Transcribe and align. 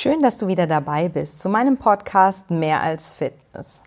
Schön, 0.00 0.22
dass 0.22 0.38
du 0.38 0.46
wieder 0.46 0.68
dabei 0.68 1.08
bist 1.08 1.42
zu 1.42 1.48
meinem 1.48 1.76
Podcast 1.76 2.52
Mehr 2.52 2.84
als 2.84 3.14
Fitness. 3.14 3.82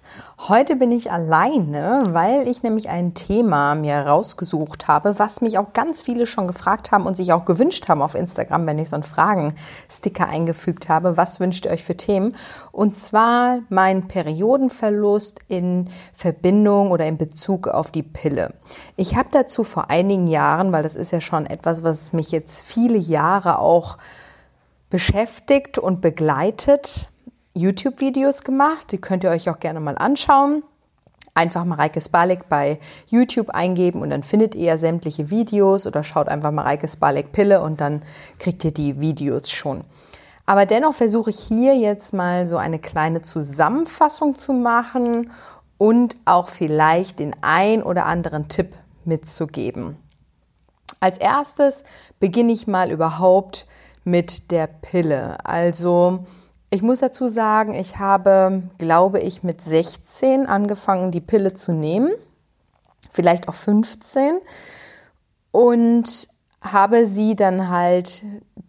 Heute 0.49 0.75
bin 0.75 0.91
ich 0.91 1.09
alleine, 1.09 2.03
weil 2.07 2.49
ich 2.49 2.63
nämlich 2.63 2.89
ein 2.89 3.13
Thema 3.13 3.75
mir 3.75 3.95
rausgesucht 3.95 4.89
habe, 4.89 5.17
was 5.19 5.39
mich 5.39 5.57
auch 5.57 5.71
ganz 5.71 6.01
viele 6.01 6.25
schon 6.25 6.47
gefragt 6.47 6.91
haben 6.91 7.05
und 7.05 7.15
sich 7.15 7.31
auch 7.31 7.45
gewünscht 7.45 7.87
haben 7.87 8.01
auf 8.01 8.13
Instagram, 8.13 8.67
wenn 8.67 8.77
ich 8.77 8.89
so 8.89 8.97
einen 8.97 9.03
Fragen-Sticker 9.03 10.27
eingefügt 10.27 10.89
habe. 10.89 11.15
Was 11.15 11.39
wünscht 11.39 11.63
ihr 11.63 11.71
euch 11.71 11.85
für 11.85 11.95
Themen? 11.95 12.35
Und 12.73 12.97
zwar 12.97 13.59
mein 13.69 14.09
Periodenverlust 14.09 15.39
in 15.47 15.89
Verbindung 16.11 16.91
oder 16.91 17.05
in 17.05 17.17
Bezug 17.17 17.69
auf 17.69 17.89
die 17.89 18.03
Pille. 18.03 18.53
Ich 18.97 19.15
habe 19.15 19.29
dazu 19.31 19.63
vor 19.63 19.89
einigen 19.89 20.27
Jahren, 20.27 20.73
weil 20.73 20.83
das 20.83 20.97
ist 20.97 21.11
ja 21.11 21.21
schon 21.21 21.45
etwas, 21.45 21.85
was 21.85 22.11
mich 22.11 22.33
jetzt 22.33 22.65
viele 22.65 22.97
Jahre 22.97 23.59
auch 23.59 23.97
beschäftigt 24.91 25.79
und 25.79 26.01
begleitet, 26.01 27.09
YouTube-Videos 27.55 28.43
gemacht. 28.43 28.91
Die 28.91 28.99
könnt 28.99 29.23
ihr 29.23 29.31
euch 29.31 29.49
auch 29.49 29.59
gerne 29.59 29.79
mal 29.79 29.97
anschauen. 29.97 30.63
Einfach 31.33 31.63
Mareike 31.63 32.01
Spalek 32.01 32.49
bei 32.49 32.77
YouTube 33.07 33.49
eingeben 33.51 34.01
und 34.01 34.09
dann 34.09 34.21
findet 34.21 34.53
ihr 34.53 34.77
sämtliche 34.77 35.29
Videos 35.29 35.87
oder 35.87 36.03
schaut 36.03 36.27
einfach 36.27 36.51
Mareike 36.51 36.89
Spalek 36.89 37.31
Pille 37.31 37.61
und 37.61 37.79
dann 37.79 38.03
kriegt 38.37 38.65
ihr 38.65 38.73
die 38.73 38.99
Videos 38.99 39.49
schon. 39.49 39.85
Aber 40.45 40.65
dennoch 40.65 40.93
versuche 40.93 41.29
ich 41.29 41.39
hier 41.39 41.77
jetzt 41.77 42.13
mal 42.13 42.45
so 42.45 42.57
eine 42.57 42.79
kleine 42.79 43.21
Zusammenfassung 43.21 44.35
zu 44.35 44.51
machen 44.51 45.31
und 45.77 46.17
auch 46.25 46.49
vielleicht 46.49 47.19
den 47.19 47.33
ein 47.41 47.81
oder 47.81 48.05
anderen 48.05 48.49
Tipp 48.49 48.75
mitzugeben. 49.05 49.95
Als 50.99 51.17
erstes 51.17 51.85
beginne 52.19 52.51
ich 52.51 52.67
mal 52.67 52.91
überhaupt 52.91 53.65
mit 54.03 54.51
der 54.51 54.67
Pille. 54.67 55.37
Also 55.45 56.25
ich 56.69 56.81
muss 56.81 56.99
dazu 56.99 57.27
sagen, 57.27 57.73
ich 57.73 57.97
habe, 57.99 58.63
glaube 58.77 59.19
ich, 59.19 59.43
mit 59.43 59.61
16 59.61 60.47
angefangen, 60.47 61.11
die 61.11 61.21
Pille 61.21 61.53
zu 61.53 61.73
nehmen, 61.73 62.11
vielleicht 63.09 63.49
auch 63.49 63.53
15 63.53 64.39
und 65.51 66.29
habe 66.61 67.07
sie 67.07 67.35
dann 67.35 67.69
halt 67.69 68.23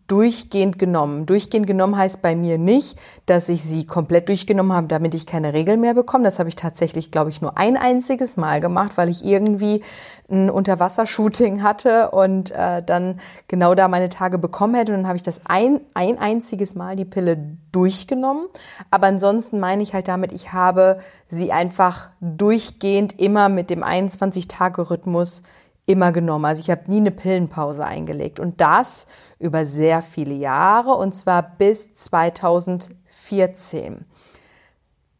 durchgehend 0.07 0.79
genommen. 0.79 1.25
Durchgehend 1.25 1.67
genommen 1.67 1.97
heißt 1.97 2.21
bei 2.21 2.35
mir 2.37 2.59
nicht, 2.59 2.99
dass 3.25 3.49
ich 3.49 3.63
sie 3.63 3.87
komplett 3.87 4.29
durchgenommen 4.29 4.73
habe, 4.73 4.87
damit 4.87 5.15
ich 5.15 5.27
keine 5.27 5.55
Regel 5.55 5.79
mehr 5.79 5.95
bekomme. 5.95 6.25
Das 6.25 6.39
habe 6.39 6.51
ich 6.51 6.57
tatsächlich, 6.57 7.11
glaube 7.11 7.31
ich, 7.31 7.41
nur 7.41 7.57
ein 7.57 7.79
einziges 7.79 8.37
Mal 8.37 8.61
gemacht, 8.61 8.97
weil 8.97 9.09
ich 9.09 9.25
irgendwie 9.25 9.83
ein 10.31 10.51
Unterwassershooting 10.51 11.63
hatte 11.63 12.11
und 12.11 12.51
äh, 12.51 12.83
dann 12.83 13.21
genau 13.49 13.75
da 13.75 13.89
meine 13.89 14.09
Tage 14.11 14.37
bekommen 14.37 14.75
hätte. 14.75 14.93
Und 14.93 14.99
dann 14.99 15.07
habe 15.07 15.17
ich 15.17 15.23
das 15.23 15.41
ein, 15.47 15.81
ein 15.95 16.19
einziges 16.19 16.75
Mal 16.75 16.97
die 16.97 17.07
Pille 17.07 17.57
durchgenommen. 17.73 18.49
Aber 18.91 19.07
ansonsten 19.07 19.61
meine 19.61 19.83
ich 19.83 19.95
halt 19.95 20.09
damit, 20.09 20.33
ich 20.33 20.53
habe 20.53 20.99
sie 21.29 21.53
einfach 21.53 22.11
durchgehend 22.21 23.19
immer 23.19 23.49
mit 23.49 23.71
dem 23.71 23.83
21-Tage-Rhythmus 23.83 25.43
immer 25.87 26.13
genommen. 26.13 26.45
Also 26.45 26.61
ich 26.61 26.71
habe 26.71 26.91
nie 26.91 26.99
eine 26.99 27.11
Pillenpause 27.11 27.85
eingelegt 27.85 28.39
und 28.41 28.61
das 28.61 29.07
über 29.39 29.67
sehr 29.67 30.03
viele 30.03 30.35
Jahre 30.35 30.95
und 30.95 31.15
zwar 31.15 31.43
bis 31.43 31.95
2014. 31.95 34.05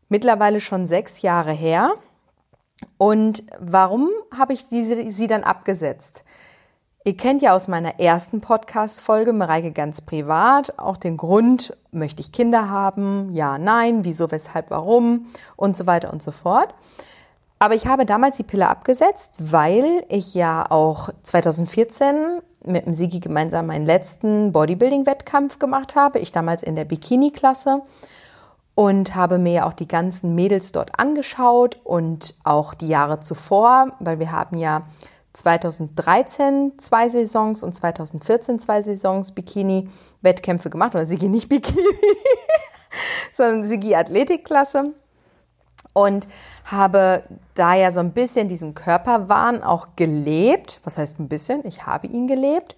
Mittlerweile 0.09 0.61
schon 0.61 0.87
sechs 0.87 1.23
Jahre 1.23 1.53
her. 1.53 1.95
Und 2.99 3.45
warum 3.61 4.09
habe 4.37 4.53
ich 4.53 4.69
diese, 4.69 5.11
sie 5.11 5.27
dann 5.27 5.45
abgesetzt? 5.45 6.25
Ihr 7.05 7.17
kennt 7.17 7.43
ja 7.43 7.55
aus 7.55 7.67
meiner 7.67 7.99
ersten 7.99 8.41
Podcast-Folge, 8.41 9.33
Mareike 9.33 9.73
ganz 9.73 10.03
privat, 10.03 10.79
auch 10.79 10.97
den 10.97 11.17
Grund, 11.17 11.77
möchte 11.91 12.21
ich 12.21 12.31
Kinder 12.31 12.71
haben? 12.71 13.35
Ja, 13.35 13.59
nein, 13.59 14.05
wieso, 14.05 14.31
weshalb, 14.31 14.71
warum 14.71 15.27
und 15.57 15.77
so 15.77 15.89
weiter 15.89 16.13
und 16.13 16.23
so 16.23 16.31
fort. 16.31 16.75
Aber 17.63 17.77
ich 17.77 17.87
habe 17.87 18.05
damals 18.05 18.39
die 18.39 18.43
Pille 18.43 18.69
abgesetzt, 18.69 19.37
weil 19.39 20.05
ich 20.09 20.35
ja 20.35 20.69
auch 20.69 21.11
2014 21.23 22.41
mit 22.67 22.87
dem 22.87 22.93
Sigi 22.93 23.21
gemeinsam 23.21 23.69
meinen 23.69 23.87
letzten 23.87 24.51
Bodybuilding-Wettkampf 24.51 25.61
gemacht 25.61 25.95
habe. 25.95 26.19
Ich 26.19 26.33
damals 26.33 26.65
in 26.65 26.75
der 26.75 26.87
Bikini-Klasse 26.87 27.83
und 28.75 29.15
habe 29.15 29.39
mir 29.39 29.65
auch 29.65 29.75
die 29.75 29.87
ganzen 29.87 30.35
Mädels 30.35 30.73
dort 30.73 30.99
angeschaut 30.99 31.79
und 31.85 32.35
auch 32.43 32.75
die 32.75 32.89
Jahre 32.89 33.21
zuvor, 33.21 33.93
weil 34.01 34.19
wir 34.19 34.33
haben 34.33 34.59
ja 34.59 34.83
2013 35.33 36.73
zwei 36.79 37.09
Saisons 37.11 37.63
und 37.63 37.75
2014 37.75 38.59
zwei 38.59 38.83
Saisons 38.83 39.37
Bikini-Wettkämpfe 39.37 40.69
gemacht 40.69 40.97
oder 40.97 41.07
Sigi 41.07 41.29
nicht 41.29 41.49
Bikini, 41.49 41.79
sondern 43.33 43.69
Sigi 43.69 43.95
Athletikklasse 43.95 44.95
und 45.93 46.29
habe 46.65 47.25
da 47.55 47.75
ja 47.75 47.91
so 47.93 48.01
ein 48.01 48.13
bisschen 48.13 48.49
diesen 48.49 48.75
Körperwahn 48.75 49.63
auch 49.63 49.89
gelebt. 49.97 50.81
Was 50.85 50.99
heißt 50.99 51.21
ein 51.21 51.29
bisschen? 51.29 51.67
Ich 51.67 51.87
habe 51.87 52.07
ihn 52.07 52.27
gelebt 52.27 52.77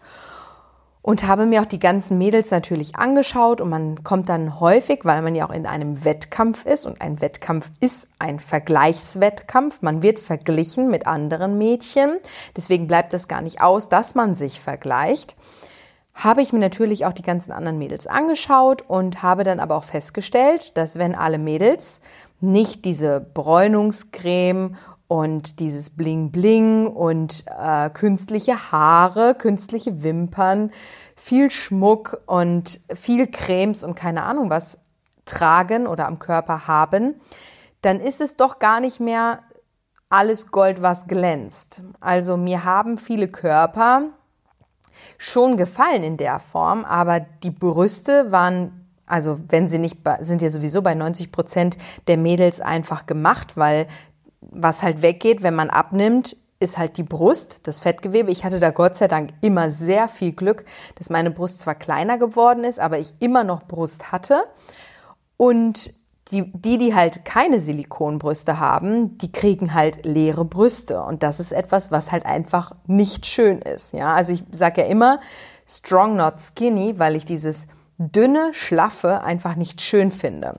und 1.05 1.27
habe 1.27 1.45
mir 1.45 1.61
auch 1.61 1.67
die 1.67 1.79
ganzen 1.79 2.17
Mädels 2.17 2.51
natürlich 2.51 2.97
angeschaut 2.97 3.61
und 3.61 3.69
man 3.69 4.03
kommt 4.05 4.31
dann 4.31 4.59
häufig, 4.59 5.05
weil 5.05 5.21
man 5.21 5.35
ja 5.35 5.47
auch 5.47 5.53
in 5.53 5.67
einem 5.67 6.05
Wettkampf 6.05 6.65
ist 6.65 6.87
und 6.87 7.03
ein 7.03 7.21
Wettkampf 7.21 7.71
ist 7.81 8.09
ein 8.19 8.41
Vergleichswettkampf. 8.41 9.83
Man 9.83 10.03
wird 10.03 10.19
verglichen 10.19 10.91
mit 10.91 11.07
anderen 11.07 11.59
Mädchen. 11.59 12.17
Deswegen 12.57 12.87
bleibt 12.87 13.13
das 13.13 13.29
gar 13.29 13.43
nicht 13.43 13.61
aus, 13.61 13.91
dass 13.91 14.15
man 14.15 14.35
sich 14.35 14.61
vergleicht 14.61 15.37
habe 16.15 16.43
ich 16.43 16.53
mir 16.53 16.61
natürlich 16.61 17.07
auch 17.07 17.13
die 17.13 17.23
ganzen 17.23 17.51
anderen 17.51 17.79
Mädels 17.79 18.07
angeschaut 18.07 18.83
und 18.87 19.23
habe 19.23 19.43
dann 19.43 19.59
aber 19.59 19.77
auch 19.77 19.85
festgestellt, 19.85 20.77
dass 20.77 20.97
wenn 20.97 21.15
alle 21.15 21.39
Mädels 21.39 22.01
nicht 22.53 22.85
diese 22.85 23.21
Bräunungscreme 23.21 24.77
und 25.07 25.61
dieses 25.61 25.91
Bling 25.91 26.31
Bling 26.31 26.87
und 26.87 27.45
äh, 27.47 27.91
künstliche 27.91 28.73
Haare, 28.73 29.35
künstliche 29.35 30.03
Wimpern, 30.03 30.71
viel 31.15 31.51
Schmuck 31.51 32.23
und 32.27 32.81
viel 32.95 33.27
Cremes 33.27 33.85
und 33.85 33.95
keine 33.95 34.23
Ahnung 34.25 34.51
was 34.51 34.79
tragen 35.25 35.87
oder 35.87 36.07
am 36.07 36.19
Körper 36.19 36.67
haben, 36.67 37.21
dann 37.83 38.01
ist 38.01 38.21
es 38.21 38.37
doch 38.37 38.59
gar 38.59 38.81
nicht 38.81 39.01
mehr 39.01 39.41
alles 40.09 40.51
Gold, 40.51 40.83
was 40.83 41.07
glänzt. 41.07 41.83
Also 42.01 42.37
mir 42.37 42.65
haben 42.65 42.99
viele 42.99 43.29
Körper 43.29 44.11
schon 45.19 45.57
gefallen 45.57 46.05
in 46.05 46.17
der 46.17 46.39
Form, 46.39 46.85
aber 46.85 47.21
die 47.21 47.51
Brüste 47.51 48.31
waren 48.31 48.84
also 49.07 49.39
wenn 49.49 49.69
sie 49.69 49.79
nicht, 49.79 49.99
sind 50.21 50.43
ja 50.43 50.51
sowieso 50.51 50.83
bei 50.83 50.95
90 50.95 51.33
Prozent 51.33 51.77
der 52.07 52.17
Mädels 52.17 52.61
einfach 52.61 53.07
gemacht, 53.07 53.57
weil 53.57 53.87
was 54.41 54.83
halt 54.83 55.03
weggeht, 55.03 55.43
wenn 55.43 55.55
man 55.55 55.71
abnimmt, 55.71 56.37
ist 56.61 56.79
halt 56.79 56.97
die 56.97 57.03
Brust, 57.03 57.67
das 57.67 57.81
Fettgewebe. 57.81 58.31
Ich 58.31 58.45
hatte 58.45 58.61
da 58.61 58.71
Gott 58.71 58.95
sei 58.95 59.09
Dank 59.09 59.31
immer 59.41 59.71
sehr 59.71 60.09
viel 60.09 60.33
Glück, 60.33 60.65
dass 60.95 61.11
meine 61.11 61.31
Brust 61.31 61.61
zwar 61.61 61.75
kleiner 61.75 62.19
geworden 62.19 62.65
ist, 62.65 62.81
aber 62.81 62.99
ich 62.99 63.15
immer 63.21 63.45
noch 63.45 63.65
Brust 63.65 64.13
hatte. 64.13 64.43
Und 65.37 65.93
die, 66.31 66.51
die, 66.53 66.79
die 66.79 66.95
halt 66.95 67.25
keine 67.25 67.61
Silikonbrüste 67.61 68.59
haben, 68.59 69.19
die 69.19 69.31
kriegen 69.31 69.75
halt 69.75 70.07
leere 70.07 70.45
Brüste. 70.45 71.03
Und 71.03 71.23
das 71.23 71.39
ist 71.39 71.53
etwas, 71.53 71.91
was 71.91 72.11
halt 72.13 72.25
einfach 72.25 72.73
nicht 72.87 73.27
schön 73.27 73.61
ist. 73.61 73.93
Ja, 73.93 74.15
also 74.15 74.33
ich 74.33 74.43
sage 74.51 74.83
ja 74.83 74.87
immer 74.87 75.21
strong, 75.67 76.17
not 76.17 76.41
skinny, 76.41 76.99
weil 76.99 77.15
ich 77.15 77.25
dieses 77.25 77.69
dünne, 77.99 78.53
schlaffe 78.53 79.23
einfach 79.23 79.57
nicht 79.57 79.81
schön 79.81 80.11
finde. 80.11 80.59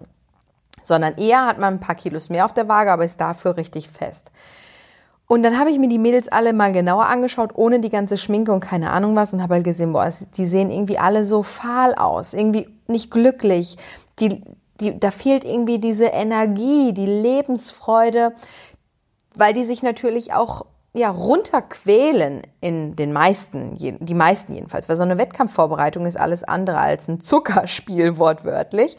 Sondern 0.83 1.15
eher 1.17 1.45
hat 1.45 1.59
man 1.59 1.75
ein 1.75 1.79
paar 1.79 1.95
Kilos 1.95 2.29
mehr 2.29 2.45
auf 2.45 2.53
der 2.53 2.67
Waage, 2.67 2.91
aber 2.91 3.05
ist 3.05 3.19
dafür 3.19 3.57
richtig 3.57 3.89
fest. 3.89 4.31
Und 5.27 5.41
dann 5.41 5.57
habe 5.57 5.71
ich 5.71 5.79
mir 5.79 5.89
die 5.89 5.97
Mädels 5.97 6.27
alle 6.27 6.53
mal 6.53 6.71
genauer 6.71 7.07
angeschaut, 7.07 7.51
ohne 7.55 7.79
die 7.79 7.89
ganze 7.89 8.17
Schminke 8.17 8.53
und 8.53 8.59
keine 8.59 8.91
Ahnung 8.91 9.15
was, 9.15 9.33
und 9.33 9.41
habe 9.41 9.55
halt 9.55 9.63
gesehen, 9.63 9.93
boah, 9.93 10.11
die 10.37 10.45
sehen 10.45 10.69
irgendwie 10.69 10.99
alle 10.99 11.25
so 11.25 11.41
fahl 11.41 11.95
aus, 11.95 12.33
irgendwie 12.33 12.67
nicht 12.87 13.09
glücklich. 13.09 13.77
Die, 14.19 14.43
die, 14.79 14.99
da 14.99 15.09
fehlt 15.09 15.43
irgendwie 15.43 15.79
diese 15.79 16.05
Energie, 16.05 16.93
die 16.93 17.07
Lebensfreude, 17.07 18.33
weil 19.33 19.53
die 19.53 19.65
sich 19.65 19.81
natürlich 19.81 20.33
auch 20.33 20.65
ja, 20.95 21.09
runterquälen 21.09 22.43
in 22.61 22.95
den 22.95 23.11
meisten, 23.11 23.75
die 23.77 24.13
meisten 24.13 24.55
jedenfalls, 24.55 24.87
weil 24.87 24.95
so 24.95 25.03
eine 25.03 25.17
Wettkampfvorbereitung 25.17 26.05
ist 26.05 26.17
alles 26.17 26.45
andere 26.45 26.77
als 26.77 27.09
ein 27.09 27.19
Zuckerspiel, 27.19 28.17
wortwörtlich. 28.17 28.95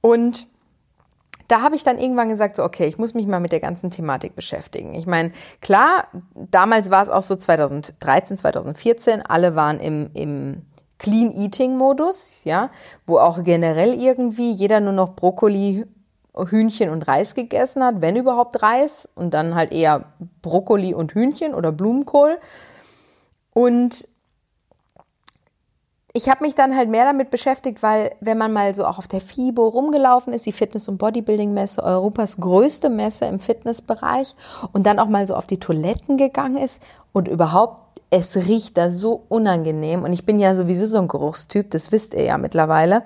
Und 0.00 0.48
da 1.46 1.62
habe 1.62 1.76
ich 1.76 1.84
dann 1.84 1.98
irgendwann 1.98 2.28
gesagt, 2.28 2.56
so, 2.56 2.64
okay, 2.64 2.86
ich 2.86 2.98
muss 2.98 3.14
mich 3.14 3.26
mal 3.26 3.38
mit 3.38 3.52
der 3.52 3.60
ganzen 3.60 3.90
Thematik 3.90 4.34
beschäftigen. 4.34 4.94
Ich 4.96 5.06
meine, 5.06 5.30
klar, 5.60 6.08
damals 6.34 6.90
war 6.90 7.02
es 7.02 7.08
auch 7.08 7.22
so 7.22 7.36
2013, 7.36 8.36
2014, 8.36 9.22
alle 9.22 9.54
waren 9.54 9.78
im, 9.78 10.10
im 10.14 10.62
Clean 10.98 11.30
Eating 11.30 11.76
Modus, 11.76 12.40
ja, 12.42 12.70
wo 13.06 13.18
auch 13.18 13.44
generell 13.44 13.94
irgendwie 13.94 14.50
jeder 14.50 14.80
nur 14.80 14.92
noch 14.92 15.14
Brokkoli 15.14 15.86
Hühnchen 16.46 16.90
und 16.90 17.08
Reis 17.08 17.34
gegessen 17.34 17.82
hat, 17.82 18.00
wenn 18.00 18.16
überhaupt 18.16 18.62
Reis 18.62 19.08
und 19.14 19.34
dann 19.34 19.54
halt 19.54 19.72
eher 19.72 20.04
Brokkoli 20.42 20.94
und 20.94 21.12
Hühnchen 21.12 21.54
oder 21.54 21.72
Blumenkohl. 21.72 22.38
Und 23.52 24.06
ich 26.18 26.28
habe 26.28 26.44
mich 26.44 26.54
dann 26.54 26.76
halt 26.76 26.88
mehr 26.88 27.04
damit 27.04 27.30
beschäftigt, 27.30 27.82
weil 27.82 28.10
wenn 28.20 28.38
man 28.38 28.52
mal 28.52 28.74
so 28.74 28.84
auch 28.84 28.98
auf 28.98 29.06
der 29.06 29.20
FIBO 29.20 29.68
rumgelaufen 29.68 30.32
ist, 30.32 30.46
die 30.46 30.52
Fitness- 30.52 30.88
und 30.88 30.98
Bodybuilding-Messe, 30.98 31.82
Europas 31.82 32.38
größte 32.38 32.88
Messe 32.88 33.26
im 33.26 33.38
Fitnessbereich 33.38 34.34
und 34.72 34.86
dann 34.86 34.98
auch 34.98 35.08
mal 35.08 35.26
so 35.26 35.34
auf 35.36 35.46
die 35.46 35.60
Toiletten 35.60 36.16
gegangen 36.16 36.56
ist 36.56 36.82
und 37.12 37.28
überhaupt, 37.28 38.00
es 38.10 38.36
riecht 38.36 38.78
da 38.78 38.90
so 38.90 39.24
unangenehm 39.28 40.02
und 40.02 40.12
ich 40.12 40.24
bin 40.24 40.40
ja 40.40 40.54
sowieso 40.54 40.86
so 40.86 40.98
ein 40.98 41.08
Geruchstyp, 41.08 41.70
das 41.70 41.92
wisst 41.92 42.14
ihr 42.14 42.24
ja 42.24 42.38
mittlerweile. 42.38 43.02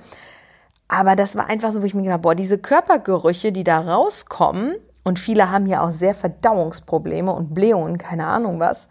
Aber 0.92 1.16
das 1.16 1.36
war 1.36 1.48
einfach 1.48 1.72
so, 1.72 1.80
wo 1.80 1.86
ich 1.86 1.94
mir 1.94 2.02
gedacht, 2.02 2.22
boah, 2.22 2.34
diese 2.34 2.58
Körpergerüche, 2.58 3.50
die 3.50 3.64
da 3.64 3.80
rauskommen 3.80 4.76
und 5.04 5.18
viele 5.18 5.50
haben 5.50 5.66
ja 5.66 5.82
auch 5.82 5.92
sehr 5.92 6.14
Verdauungsprobleme 6.14 7.32
und 7.32 7.54
Blähungen, 7.54 7.98
keine 7.98 8.26
Ahnung 8.26 8.60
was 8.60 8.88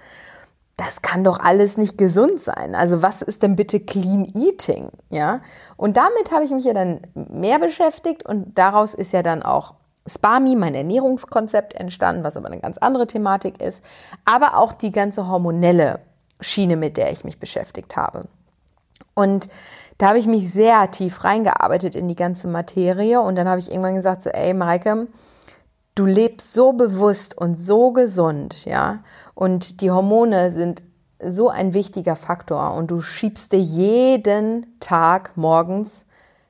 das 0.81 1.03
kann 1.03 1.23
doch 1.23 1.39
alles 1.39 1.77
nicht 1.77 1.99
gesund 1.99 2.39
sein. 2.39 2.73
Also 2.73 3.03
was 3.03 3.21
ist 3.21 3.43
denn 3.43 3.55
bitte 3.55 3.79
Clean 3.79 4.25
Eating? 4.33 4.89
Ja, 5.09 5.41
und 5.77 5.95
damit 5.95 6.31
habe 6.31 6.43
ich 6.43 6.49
mich 6.49 6.65
ja 6.65 6.73
dann 6.73 7.01
mehr 7.13 7.59
beschäftigt 7.59 8.25
und 8.25 8.57
daraus 8.57 8.95
ist 8.95 9.13
ja 9.13 9.21
dann 9.21 9.43
auch 9.43 9.75
SPAMI, 10.09 10.55
mein 10.55 10.73
Ernährungskonzept 10.73 11.75
entstanden, 11.75 12.23
was 12.23 12.35
aber 12.35 12.47
eine 12.47 12.59
ganz 12.59 12.79
andere 12.79 13.05
Thematik 13.05 13.61
ist, 13.61 13.85
aber 14.25 14.57
auch 14.57 14.73
die 14.73 14.91
ganze 14.91 15.27
hormonelle 15.27 15.99
Schiene, 16.39 16.75
mit 16.75 16.97
der 16.97 17.11
ich 17.11 17.23
mich 17.23 17.37
beschäftigt 17.37 17.95
habe. 17.95 18.25
Und 19.21 19.47
da 19.97 20.09
habe 20.09 20.19
ich 20.19 20.25
mich 20.25 20.51
sehr 20.51 20.89
tief 20.89 21.23
reingearbeitet 21.23 21.95
in 21.95 22.07
die 22.07 22.15
ganze 22.15 22.47
Materie 22.47 23.21
und 23.21 23.35
dann 23.35 23.47
habe 23.47 23.59
ich 23.59 23.69
irgendwann 23.69 23.95
gesagt 23.95 24.23
so, 24.23 24.31
ey 24.31 24.53
Maike, 24.53 25.07
du 25.93 26.05
lebst 26.05 26.53
so 26.53 26.73
bewusst 26.73 27.37
und 27.37 27.53
so 27.53 27.91
gesund, 27.91 28.65
ja, 28.65 29.03
und 29.35 29.81
die 29.81 29.91
Hormone 29.91 30.51
sind 30.51 30.81
so 31.23 31.49
ein 31.49 31.75
wichtiger 31.75 32.15
Faktor 32.15 32.73
und 32.73 32.89
du 32.89 33.01
schiebst 33.01 33.51
dir 33.51 33.59
jeden 33.59 34.79
Tag 34.79 35.33
morgens 35.35 36.07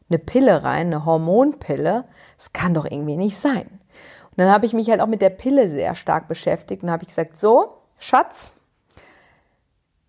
eine 0.10 0.18
Pille 0.18 0.64
rein, 0.64 0.88
eine 0.88 1.04
Hormonpille. 1.04 2.06
Das 2.38 2.54
kann 2.54 2.74
doch 2.74 2.86
irgendwie 2.86 3.18
nicht 3.18 3.38
sein. 3.38 3.68
Und 3.68 4.38
dann 4.38 4.50
habe 4.50 4.66
ich 4.66 4.74
mich 4.74 4.90
halt 4.90 5.02
auch 5.02 5.08
mit 5.08 5.22
der 5.22 5.30
Pille 5.30 5.68
sehr 5.68 5.94
stark 5.96 6.30
beschäftigt 6.30 6.84
und 6.84 6.92
habe 6.92 7.04
ich 7.04 7.10
gesagt, 7.10 7.36
so, 7.36 7.78
Schatz, 8.00 8.56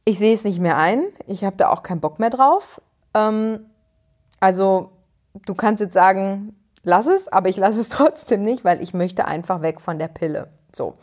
ich 0.05 0.19
sehe 0.19 0.35
es 0.35 0.45
nicht 0.45 0.61
mehr 0.61 0.77
ein, 0.77 1.05
ich 1.27 1.45
habe 1.45 1.57
da 1.57 1.71
auch 1.71 1.83
keinen 1.83 2.01
Bock 2.01 2.19
mehr 2.19 2.31
drauf. 2.31 2.81
Ähm, 3.15 3.67
also 4.41 4.91
du 5.47 5.55
kannst 5.55 5.81
jetzt 5.81 5.95
sagen, 5.95 6.57
lass 6.83 7.07
es, 7.07 7.29
aber 7.29 7.49
ich 7.49 7.57
lasse 7.57 7.81
es 7.81 7.89
trotzdem 7.91 8.43
nicht, 8.43 8.65
weil 8.65 8.83
ich 8.83 8.95
möchte 8.95 9.27
einfach 9.27 9.63
weg 9.63 9.81
von 9.81 9.99
der 9.99 10.09
Pille. 10.09 10.49
So. 10.75 10.95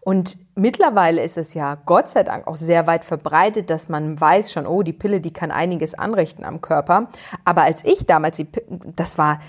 Und 0.00 0.38
mittlerweile 0.54 1.20
ist 1.20 1.36
es 1.36 1.54
ja 1.54 1.74
Gott 1.84 2.08
sei 2.08 2.22
Dank 2.22 2.46
auch 2.46 2.54
sehr 2.54 2.86
weit 2.86 3.04
verbreitet, 3.04 3.70
dass 3.70 3.88
man 3.88 4.20
weiß 4.20 4.52
schon, 4.52 4.64
oh, 4.64 4.84
die 4.84 4.92
Pille, 4.92 5.20
die 5.20 5.32
kann 5.32 5.50
einiges 5.50 5.94
anrichten 5.94 6.44
am 6.44 6.60
Körper. 6.60 7.08
Aber 7.44 7.62
als 7.62 7.84
ich 7.84 8.06
damals 8.06 8.36
die, 8.36 8.46
das 8.94 9.18
war 9.18 9.40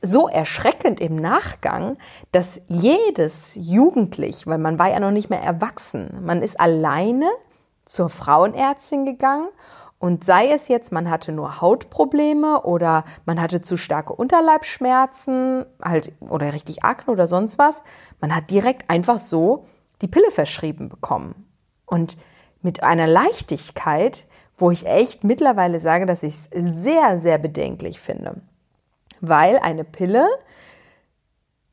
so 0.00 0.26
erschreckend 0.26 1.00
im 1.00 1.16
Nachgang, 1.16 1.98
dass 2.32 2.62
jedes 2.68 3.58
Jugendlich, 3.60 4.46
weil 4.46 4.56
man 4.56 4.78
war 4.78 4.88
ja 4.88 5.00
noch 5.00 5.10
nicht 5.10 5.28
mehr 5.28 5.42
erwachsen, 5.42 6.08
man 6.22 6.40
ist 6.40 6.58
alleine 6.58 7.28
zur 7.90 8.08
Frauenärztin 8.08 9.04
gegangen 9.04 9.48
und 9.98 10.24
sei 10.24 10.48
es 10.48 10.68
jetzt, 10.68 10.92
man 10.92 11.10
hatte 11.10 11.32
nur 11.32 11.60
Hautprobleme 11.60 12.62
oder 12.62 13.04
man 13.26 13.40
hatte 13.40 13.60
zu 13.60 13.76
starke 13.76 14.12
Unterleibschmerzen, 14.12 15.66
halt, 15.82 16.12
oder 16.20 16.52
richtig 16.52 16.84
Akne 16.84 17.12
oder 17.12 17.26
sonst 17.26 17.58
was, 17.58 17.82
man 18.20 18.34
hat 18.34 18.50
direkt 18.50 18.88
einfach 18.88 19.18
so 19.18 19.66
die 20.02 20.08
Pille 20.08 20.30
verschrieben 20.30 20.88
bekommen. 20.88 21.46
Und 21.84 22.16
mit 22.62 22.84
einer 22.84 23.08
Leichtigkeit, 23.08 24.28
wo 24.56 24.70
ich 24.70 24.86
echt 24.86 25.24
mittlerweile 25.24 25.80
sage, 25.80 26.06
dass 26.06 26.22
ich 26.22 26.34
es 26.34 26.48
sehr, 26.52 27.18
sehr 27.18 27.38
bedenklich 27.38 27.98
finde. 27.98 28.40
Weil 29.20 29.58
eine 29.58 29.84
Pille, 29.84 30.28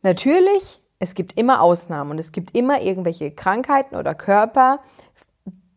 natürlich, 0.01 0.81
es 0.99 1.13
gibt 1.13 1.39
immer 1.39 1.61
Ausnahmen 1.61 2.11
und 2.11 2.19
es 2.19 2.31
gibt 2.31 2.57
immer 2.57 2.81
irgendwelche 2.81 3.31
Krankheiten 3.31 3.95
oder 3.95 4.15
Körper, 4.15 4.79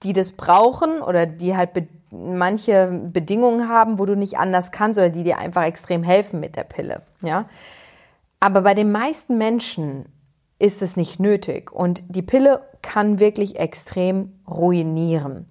die 0.03 0.13
das 0.13 0.33
brauchen 0.33 1.03
oder 1.03 1.27
die 1.27 1.57
halt 1.57 1.73
be 1.73 1.87
manche 2.13 2.89
Bedingungen 3.13 3.69
haben, 3.69 4.01
wo 4.01 4.05
du 4.05 4.17
nicht 4.17 4.37
anders 4.37 4.73
kannst 4.73 4.99
oder 4.99 5.11
die 5.11 5.23
dir 5.23 5.39
einfach 5.39 5.63
extrem 5.63 6.03
helfen 6.03 6.41
mit 6.41 6.57
der 6.57 6.65
Pille, 6.65 7.03
ja. 7.23 7.47
Aber 8.41 8.63
bei 8.63 8.75
den 8.75 8.91
meisten 8.91 9.39
Menschen 9.39 10.07
ist 10.59 10.83
es 10.83 10.97
nicht 10.97 11.21
nötig 11.21 11.71
und 11.71 12.03
die 12.09 12.23
Pille 12.23 12.63
kann 12.83 13.21
wirklich 13.21 13.61
extrem 13.61 14.33
ruinieren. 14.49 15.47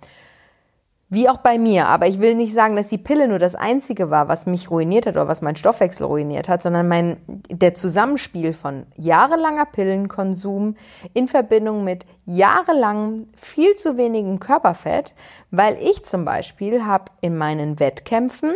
Wie 1.11 1.27
auch 1.27 1.37
bei 1.37 1.57
mir, 1.57 1.87
aber 1.87 2.05
ich 2.05 2.19
will 2.19 2.35
nicht 2.35 2.53
sagen, 2.53 2.75
dass 2.75 2.89
die 2.89 2.99
Pille 2.99 3.27
nur 3.27 3.39
das 3.39 3.55
einzige 3.55 4.11
war, 4.11 4.27
was 4.27 4.45
mich 4.45 4.69
ruiniert 4.69 5.07
hat 5.07 5.15
oder 5.15 5.27
was 5.27 5.41
meinen 5.41 5.55
Stoffwechsel 5.55 6.05
ruiniert 6.05 6.47
hat, 6.47 6.61
sondern 6.61 6.87
mein, 6.87 7.17
der 7.49 7.73
Zusammenspiel 7.73 8.53
von 8.53 8.85
jahrelanger 8.95 9.65
Pillenkonsum 9.65 10.75
in 11.15 11.27
Verbindung 11.27 11.83
mit 11.83 12.05
jahrelangem 12.27 13.27
viel 13.35 13.73
zu 13.73 13.97
wenigem 13.97 14.39
Körperfett, 14.39 15.15
weil 15.49 15.77
ich 15.81 16.05
zum 16.05 16.25
Beispiel 16.25 16.85
habe 16.85 17.05
in 17.21 17.35
meinen 17.35 17.79
Wettkämpfen 17.79 18.53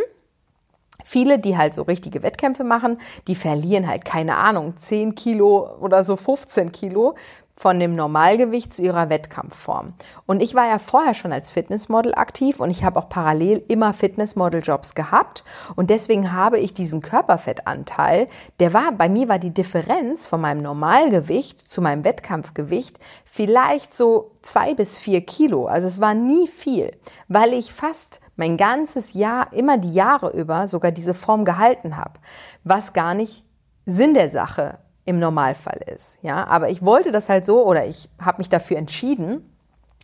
Viele, 1.06 1.38
die 1.38 1.58
halt 1.58 1.74
so 1.74 1.82
richtige 1.82 2.22
Wettkämpfe 2.22 2.64
machen, 2.64 2.98
die 3.28 3.34
verlieren 3.34 3.86
halt, 3.86 4.06
keine 4.06 4.36
Ahnung, 4.36 4.76
10 4.78 5.14
Kilo 5.14 5.76
oder 5.78 6.02
so 6.02 6.16
15 6.16 6.72
Kilo 6.72 7.14
von 7.56 7.78
dem 7.78 7.94
Normalgewicht 7.94 8.72
zu 8.72 8.82
ihrer 8.82 9.10
Wettkampfform. 9.10 9.94
Und 10.26 10.42
ich 10.42 10.54
war 10.54 10.66
ja 10.66 10.78
vorher 10.78 11.14
schon 11.14 11.32
als 11.32 11.50
Fitnessmodel 11.50 12.14
aktiv 12.14 12.58
und 12.58 12.70
ich 12.70 12.82
habe 12.82 12.98
auch 12.98 13.08
parallel 13.08 13.62
immer 13.68 13.92
Fitnessmodel-Jobs 13.92 14.94
gehabt. 14.94 15.44
Und 15.76 15.90
deswegen 15.90 16.32
habe 16.32 16.58
ich 16.58 16.74
diesen 16.74 17.00
Körperfettanteil, 17.00 18.28
der 18.58 18.74
war, 18.74 18.90
bei 18.92 19.08
mir 19.08 19.28
war 19.28 19.38
die 19.38 19.54
Differenz 19.54 20.26
von 20.26 20.40
meinem 20.40 20.62
Normalgewicht 20.62 21.60
zu 21.60 21.80
meinem 21.80 22.04
Wettkampfgewicht 22.04 22.98
vielleicht 23.24 23.94
so 23.94 24.32
zwei 24.42 24.74
bis 24.74 24.98
vier 24.98 25.20
Kilo. 25.20 25.66
Also 25.66 25.86
es 25.86 26.00
war 26.00 26.14
nie 26.14 26.48
viel, 26.48 26.90
weil 27.28 27.52
ich 27.52 27.72
fast 27.72 28.20
mein 28.36 28.56
ganzes 28.56 29.14
Jahr, 29.14 29.52
immer 29.52 29.78
die 29.78 29.92
Jahre 29.92 30.30
über 30.30 30.66
sogar 30.66 30.90
diese 30.90 31.14
Form 31.14 31.44
gehalten 31.44 31.96
habe, 31.96 32.18
was 32.64 32.92
gar 32.92 33.14
nicht 33.14 33.44
Sinn 33.86 34.14
der 34.14 34.30
Sache 34.30 34.78
im 35.04 35.18
Normalfall 35.18 35.80
ist. 35.94 36.18
Ja, 36.22 36.46
aber 36.46 36.70
ich 36.70 36.84
wollte 36.84 37.12
das 37.12 37.28
halt 37.28 37.44
so 37.44 37.64
oder 37.64 37.86
ich 37.86 38.08
habe 38.18 38.38
mich 38.38 38.48
dafür 38.48 38.78
entschieden, 38.78 39.50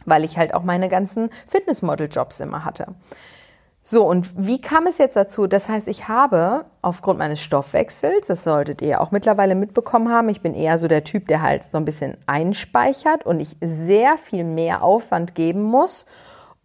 weil 0.05 0.25
ich 0.25 0.39
halt 0.39 0.55
auch 0.55 0.63
meine 0.63 0.89
ganzen 0.89 1.31
Fitnessmodel-Jobs 1.47 2.41
immer 2.41 2.65
hatte. 2.65 2.95
So, 3.83 4.07
und 4.07 4.31
wie 4.37 4.61
kam 4.61 4.87
es 4.87 4.99
jetzt 4.99 5.17
dazu? 5.17 5.47
Das 5.47 5.71
heißt, 5.71 5.89
ich 5.89 6.07
habe 6.07 6.67
aufgrund 6.83 7.19
meines 7.19 7.41
Stoffwechsels, 7.41 8.27
das 8.27 8.45
solltet 8.45 8.83
ihr 8.83 9.01
auch 9.01 9.11
mittlerweile 9.11 9.55
mitbekommen 9.55 10.11
haben, 10.11 10.29
ich 10.29 10.43
bin 10.43 10.55
eher 10.55 10.79
so 10.79 10.87
der 10.87 11.03
Typ, 11.03 11.27
der 11.29 11.41
halt 11.41 11.65
so 11.65 11.79
ein 11.79 11.87
bisschen 11.87 12.19
einspeichert 12.27 13.25
und 13.25 13.41
ich 13.41 13.57
sehr 13.63 14.19
viel 14.19 14.45
mehr 14.45 14.83
Aufwand 14.83 15.35
geben 15.35 15.63
muss, 15.63 16.05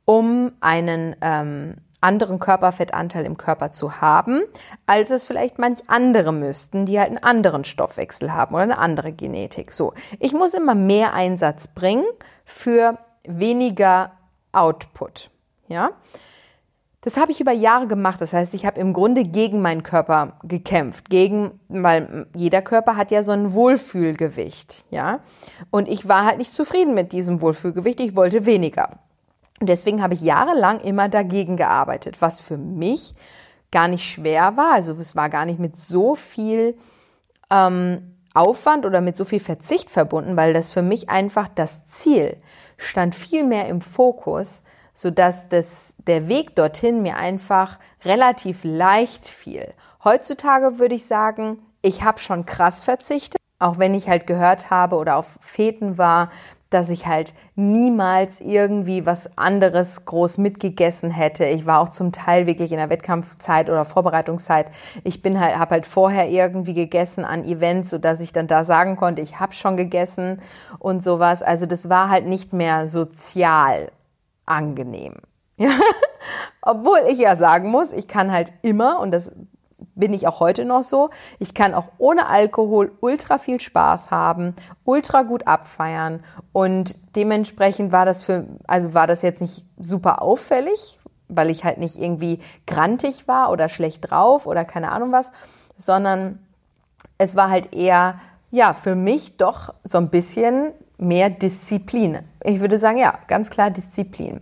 um 0.03 0.51
einen 0.59 1.15
ähm, 1.21 1.75
anderen 2.01 2.39
Körperfettanteil 2.39 3.25
im 3.25 3.37
Körper 3.37 3.71
zu 3.71 4.01
haben, 4.01 4.41
als 4.85 5.09
es 5.09 5.25
vielleicht 5.25 5.59
manch 5.59 5.79
andere 5.87 6.31
müssten, 6.31 6.85
die 6.85 6.99
halt 6.99 7.09
einen 7.09 7.23
anderen 7.23 7.65
Stoffwechsel 7.65 8.33
haben 8.33 8.53
oder 8.55 8.63
eine 8.63 8.77
andere 8.77 9.11
Genetik. 9.11 9.71
So, 9.71 9.93
ich 10.19 10.33
muss 10.33 10.53
immer 10.53 10.75
mehr 10.75 11.13
Einsatz 11.13 11.67
bringen 11.67 12.05
für 12.45 12.97
weniger 13.27 14.11
Output. 14.51 15.31
Ja, 15.67 15.91
das 17.05 17.17
habe 17.17 17.31
ich 17.31 17.39
über 17.39 17.51
Jahre 17.51 17.85
gemacht. 17.85 18.19
Das 18.19 18.33
heißt, 18.33 18.55
ich 18.55 18.65
habe 18.65 18.79
im 18.79 18.91
Grunde 18.91 19.23
gegen 19.25 19.61
meinen 19.61 19.83
Körper 19.83 20.39
gekämpft, 20.43 21.11
gegen, 21.11 21.59
weil 21.69 22.25
jeder 22.35 22.63
Körper 22.63 22.97
hat 22.97 23.11
ja 23.11 23.21
so 23.21 23.31
ein 23.31 23.53
Wohlfühlgewicht, 23.53 24.85
ja. 24.89 25.19
Und 25.69 25.87
ich 25.87 26.07
war 26.07 26.25
halt 26.25 26.39
nicht 26.39 26.51
zufrieden 26.51 26.95
mit 26.95 27.11
diesem 27.11 27.41
Wohlfühlgewicht. 27.41 27.99
Ich 27.99 28.15
wollte 28.15 28.47
weniger. 28.47 28.89
Und 29.59 29.69
deswegen 29.69 30.01
habe 30.01 30.13
ich 30.13 30.21
jahrelang 30.21 30.79
immer 30.79 31.09
dagegen 31.09 31.57
gearbeitet, 31.57 32.21
was 32.21 32.39
für 32.39 32.57
mich 32.57 33.15
gar 33.71 33.87
nicht 33.87 34.03
schwer 34.03 34.57
war. 34.57 34.73
Also 34.73 34.93
es 34.93 35.15
war 35.15 35.29
gar 35.29 35.45
nicht 35.45 35.59
mit 35.59 35.75
so 35.75 36.15
viel 36.15 36.75
ähm, 37.49 38.15
Aufwand 38.33 38.85
oder 38.85 39.01
mit 39.01 39.15
so 39.15 39.23
viel 39.25 39.39
Verzicht 39.39 39.89
verbunden, 39.89 40.35
weil 40.35 40.53
das 40.53 40.71
für 40.71 40.81
mich 40.81 41.09
einfach 41.09 41.47
das 41.47 41.85
Ziel 41.85 42.37
stand 42.77 43.15
viel 43.15 43.45
mehr 43.45 43.67
im 43.67 43.79
Fokus, 43.79 44.63
sodass 44.93 45.47
das, 45.47 45.95
der 46.05 46.27
Weg 46.27 46.55
dorthin 46.55 47.01
mir 47.01 47.15
einfach 47.15 47.79
relativ 48.03 48.61
leicht 48.63 49.25
fiel. 49.25 49.73
Heutzutage 50.03 50.79
würde 50.79 50.95
ich 50.95 51.05
sagen, 51.05 51.59
ich 51.81 52.03
habe 52.03 52.19
schon 52.19 52.45
krass 52.45 52.83
verzichtet, 52.83 53.39
auch 53.59 53.79
wenn 53.79 53.93
ich 53.93 54.09
halt 54.09 54.27
gehört 54.27 54.69
habe 54.69 54.97
oder 54.97 55.15
auf 55.15 55.37
Feten 55.41 55.97
war, 55.97 56.29
dass 56.69 56.89
ich 56.89 57.07
halt 57.07 57.33
niemals 57.55 58.41
irgendwie 58.41 59.05
was 59.05 59.37
anderes 59.37 60.03
groß 60.03 60.39
mitgegessen 60.39 61.09
hätte. 61.09 61.45
Ich 61.45 61.65
war 61.65 61.79
auch 61.79 61.89
zum 61.89 62.11
Teil 62.11 62.47
wirklich 62.47 62.71
in 62.71 62.77
der 62.77 62.89
Wettkampfzeit 62.89 63.69
oder 63.69 63.85
Vorbereitungszeit. 63.85 64.71
Ich 65.03 65.21
bin 65.21 65.39
halt, 65.39 65.57
habe 65.57 65.71
halt 65.71 65.85
vorher 65.85 66.29
irgendwie 66.29 66.73
gegessen 66.73 67.23
an 67.23 67.45
Events, 67.45 67.91
so 67.91 67.97
dass 67.97 68.19
ich 68.19 68.33
dann 68.33 68.47
da 68.47 68.65
sagen 68.65 68.97
konnte, 68.97 69.21
ich 69.21 69.39
habe 69.39 69.53
schon 69.53 69.77
gegessen 69.77 70.41
und 70.79 71.01
sowas. 71.01 71.43
Also 71.43 71.65
das 71.65 71.87
war 71.87 72.09
halt 72.09 72.25
nicht 72.25 72.51
mehr 72.51 72.87
sozial 72.87 73.91
angenehm. 74.45 75.15
Ja? 75.55 75.69
Obwohl 76.61 77.03
ich 77.07 77.19
ja 77.19 77.35
sagen 77.35 77.69
muss, 77.69 77.93
ich 77.93 78.07
kann 78.07 78.31
halt 78.31 78.51
immer, 78.63 78.99
und 78.99 79.11
das 79.11 79.33
bin 79.95 80.13
ich 80.13 80.27
auch 80.27 80.39
heute 80.39 80.65
noch 80.65 80.83
so, 80.83 81.09
ich 81.39 81.53
kann 81.53 81.73
auch 81.73 81.89
ohne 81.97 82.27
Alkohol 82.27 82.91
ultra 83.01 83.37
viel 83.37 83.59
Spaß 83.59 84.11
haben, 84.11 84.53
ultra 84.83 85.23
gut 85.23 85.47
abfeiern 85.47 86.23
und 86.51 86.95
dementsprechend 87.15 87.91
war 87.91 88.05
das 88.05 88.23
für, 88.23 88.45
also 88.67 88.93
war 88.93 89.07
das 89.07 89.21
jetzt 89.21 89.41
nicht 89.41 89.65
super 89.79 90.21
auffällig, 90.21 90.99
weil 91.27 91.49
ich 91.49 91.63
halt 91.63 91.77
nicht 91.77 91.97
irgendwie 91.97 92.39
grantig 92.67 93.27
war 93.27 93.51
oder 93.51 93.69
schlecht 93.69 94.11
drauf 94.11 94.45
oder 94.45 94.65
keine 94.65 94.91
Ahnung 94.91 95.11
was, 95.11 95.31
sondern 95.77 96.39
es 97.17 97.35
war 97.35 97.49
halt 97.49 97.73
eher, 97.73 98.19
ja, 98.51 98.73
für 98.73 98.95
mich 98.95 99.37
doch 99.37 99.73
so 99.83 99.97
ein 99.97 100.09
bisschen 100.09 100.71
mehr 100.97 101.29
Disziplin. 101.29 102.19
Ich 102.43 102.59
würde 102.59 102.77
sagen, 102.77 102.97
ja, 102.97 103.17
ganz 103.27 103.49
klar 103.49 103.69
Disziplin. 103.69 104.41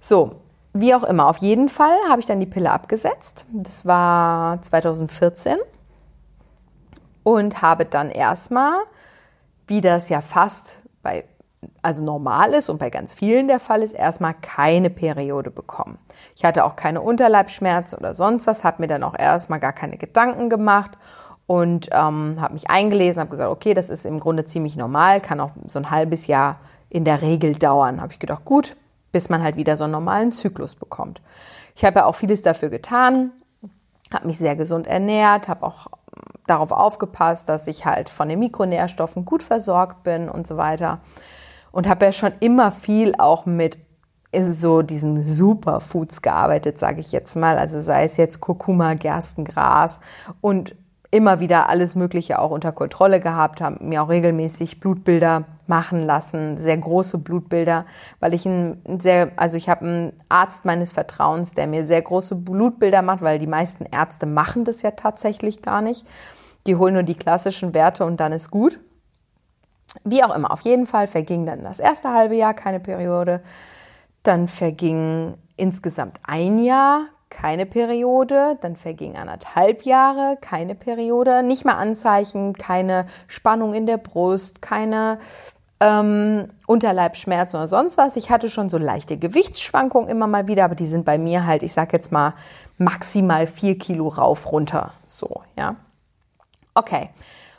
So, 0.00 0.36
wie 0.80 0.94
auch 0.94 1.04
immer, 1.04 1.26
auf 1.28 1.38
jeden 1.38 1.68
Fall 1.68 1.96
habe 2.08 2.20
ich 2.20 2.26
dann 2.26 2.40
die 2.40 2.46
Pille 2.46 2.70
abgesetzt. 2.70 3.46
Das 3.52 3.86
war 3.86 4.60
2014 4.62 5.56
und 7.22 7.62
habe 7.62 7.84
dann 7.84 8.10
erstmal, 8.10 8.78
wie 9.66 9.80
das 9.80 10.08
ja 10.08 10.20
fast 10.20 10.80
bei 11.02 11.24
also 11.82 12.04
normal 12.04 12.52
ist 12.52 12.68
und 12.68 12.78
bei 12.78 12.90
ganz 12.90 13.14
vielen 13.14 13.48
der 13.48 13.60
Fall 13.60 13.82
ist, 13.82 13.94
erstmal 13.94 14.34
keine 14.34 14.90
Periode 14.90 15.50
bekommen. 15.50 15.98
Ich 16.36 16.44
hatte 16.44 16.64
auch 16.64 16.76
keine 16.76 17.00
Unterleibschmerzen 17.00 17.98
oder 17.98 18.14
sonst 18.14 18.46
was, 18.46 18.64
habe 18.64 18.82
mir 18.82 18.88
dann 18.88 19.02
auch 19.02 19.18
erstmal 19.18 19.60
gar 19.60 19.72
keine 19.72 19.96
Gedanken 19.96 20.48
gemacht 20.48 20.92
und 21.46 21.88
ähm, 21.92 22.36
habe 22.40 22.54
mich 22.54 22.70
eingelesen, 22.70 23.20
habe 23.20 23.30
gesagt, 23.30 23.50
okay, 23.50 23.74
das 23.74 23.88
ist 23.88 24.04
im 24.04 24.20
Grunde 24.20 24.44
ziemlich 24.44 24.76
normal, 24.76 25.20
kann 25.20 25.40
auch 25.40 25.52
so 25.66 25.78
ein 25.78 25.90
halbes 25.90 26.26
Jahr 26.26 26.58
in 26.88 27.04
der 27.04 27.22
Regel 27.22 27.52
dauern. 27.52 28.00
Habe 28.00 28.12
ich 28.12 28.18
gedacht, 28.18 28.44
gut, 28.44 28.76
bis 29.16 29.30
man 29.30 29.42
halt 29.42 29.56
wieder 29.56 29.78
so 29.78 29.84
einen 29.84 29.94
normalen 29.94 30.30
Zyklus 30.30 30.74
bekommt. 30.74 31.22
Ich 31.74 31.86
habe 31.86 32.00
ja 32.00 32.04
auch 32.04 32.14
vieles 32.14 32.42
dafür 32.42 32.68
getan, 32.68 33.32
habe 34.12 34.26
mich 34.26 34.36
sehr 34.36 34.56
gesund 34.56 34.86
ernährt, 34.86 35.48
habe 35.48 35.64
auch 35.64 35.86
darauf 36.46 36.70
aufgepasst, 36.70 37.48
dass 37.48 37.66
ich 37.66 37.86
halt 37.86 38.10
von 38.10 38.28
den 38.28 38.40
Mikronährstoffen 38.40 39.24
gut 39.24 39.42
versorgt 39.42 40.02
bin 40.02 40.28
und 40.28 40.46
so 40.46 40.58
weiter. 40.58 41.00
Und 41.72 41.88
habe 41.88 42.04
ja 42.04 42.12
schon 42.12 42.34
immer 42.40 42.72
viel 42.72 43.14
auch 43.16 43.46
mit 43.46 43.78
so 44.38 44.82
diesen 44.82 45.22
Superfoods 45.22 46.20
gearbeitet, 46.20 46.78
sage 46.78 47.00
ich 47.00 47.10
jetzt 47.10 47.36
mal. 47.36 47.56
Also 47.56 47.80
sei 47.80 48.04
es 48.04 48.18
jetzt 48.18 48.42
Kurkuma, 48.42 48.92
Gerstengras 48.92 49.98
und 50.42 50.76
immer 51.16 51.40
wieder 51.40 51.70
alles 51.70 51.94
Mögliche 51.94 52.38
auch 52.38 52.50
unter 52.50 52.72
Kontrolle 52.72 53.20
gehabt, 53.20 53.62
haben 53.62 53.88
mir 53.88 54.02
auch 54.02 54.10
regelmäßig 54.10 54.80
Blutbilder 54.80 55.44
machen 55.66 56.04
lassen, 56.04 56.58
sehr 56.58 56.76
große 56.76 57.16
Blutbilder, 57.16 57.86
weil 58.20 58.34
ich 58.34 58.44
ein 58.44 58.82
sehr, 59.00 59.32
also 59.36 59.56
ich 59.56 59.70
habe 59.70 59.86
einen 59.86 60.12
Arzt 60.28 60.66
meines 60.66 60.92
Vertrauens, 60.92 61.54
der 61.54 61.66
mir 61.66 61.86
sehr 61.86 62.02
große 62.02 62.34
Blutbilder 62.34 63.00
macht, 63.00 63.22
weil 63.22 63.38
die 63.38 63.46
meisten 63.46 63.86
Ärzte 63.86 64.26
machen 64.26 64.64
das 64.64 64.82
ja 64.82 64.90
tatsächlich 64.90 65.62
gar 65.62 65.80
nicht. 65.80 66.06
Die 66.66 66.76
holen 66.76 66.92
nur 66.92 67.02
die 67.02 67.14
klassischen 67.14 67.72
Werte 67.72 68.04
und 68.04 68.20
dann 68.20 68.32
ist 68.32 68.50
gut. 68.50 68.78
Wie 70.04 70.22
auch 70.22 70.36
immer, 70.36 70.50
auf 70.50 70.60
jeden 70.60 70.84
Fall 70.84 71.06
verging 71.06 71.46
dann 71.46 71.64
das 71.64 71.78
erste 71.78 72.12
halbe 72.12 72.34
Jahr 72.34 72.52
keine 72.52 72.80
Periode. 72.80 73.40
Dann 74.22 74.48
verging 74.48 75.34
insgesamt 75.56 76.20
ein 76.24 76.58
Jahr 76.58 77.06
keine 77.30 77.66
Periode, 77.66 78.56
dann 78.60 78.76
verging 78.76 79.16
anderthalb 79.16 79.82
Jahre, 79.82 80.38
keine 80.40 80.74
Periode, 80.74 81.42
nicht 81.42 81.64
mal 81.64 81.74
Anzeichen, 81.74 82.52
keine 82.52 83.06
Spannung 83.26 83.74
in 83.74 83.86
der 83.86 83.98
Brust, 83.98 84.62
keine 84.62 85.18
ähm, 85.80 86.48
Unterleibschmerzen 86.66 87.56
oder 87.56 87.68
sonst 87.68 87.98
was. 87.98 88.16
Ich 88.16 88.30
hatte 88.30 88.48
schon 88.48 88.68
so 88.68 88.78
leichte 88.78 89.18
Gewichtsschwankungen 89.18 90.08
immer 90.08 90.26
mal 90.26 90.48
wieder, 90.48 90.64
aber 90.64 90.74
die 90.74 90.86
sind 90.86 91.04
bei 91.04 91.18
mir 91.18 91.46
halt, 91.46 91.62
ich 91.62 91.72
sag 91.72 91.92
jetzt 91.92 92.12
mal, 92.12 92.34
maximal 92.78 93.46
vier 93.46 93.76
Kilo 93.78 94.08
rauf, 94.08 94.50
runter. 94.52 94.92
So, 95.04 95.42
ja. 95.58 95.76
Okay. 96.74 97.10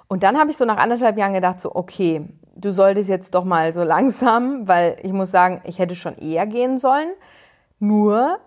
Und 0.07 0.23
dann 0.23 0.39
habe 0.39 0.49
ich 0.49 0.57
so 0.57 0.65
nach 0.65 0.77
anderthalb 0.77 1.17
Jahren 1.17 1.33
gedacht, 1.33 1.59
so, 1.59 1.75
okay, 1.75 2.27
du 2.55 2.71
solltest 2.71 3.09
jetzt 3.09 3.35
doch 3.35 3.43
mal 3.43 3.73
so 3.73 3.83
langsam, 3.83 4.67
weil 4.67 4.97
ich 5.03 5.11
muss 5.11 5.31
sagen, 5.31 5.61
ich 5.65 5.79
hätte 5.79 5.95
schon 5.95 6.17
eher 6.17 6.47
gehen 6.47 6.77
sollen. 6.77 7.11
Nur 7.79 8.39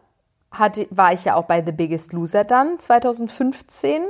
hatte, 0.50 0.86
war 0.90 1.12
ich 1.12 1.24
ja 1.24 1.36
auch 1.36 1.44
bei 1.44 1.64
The 1.64 1.72
Biggest 1.72 2.12
Loser 2.12 2.44
dann 2.44 2.78
2015. 2.78 4.02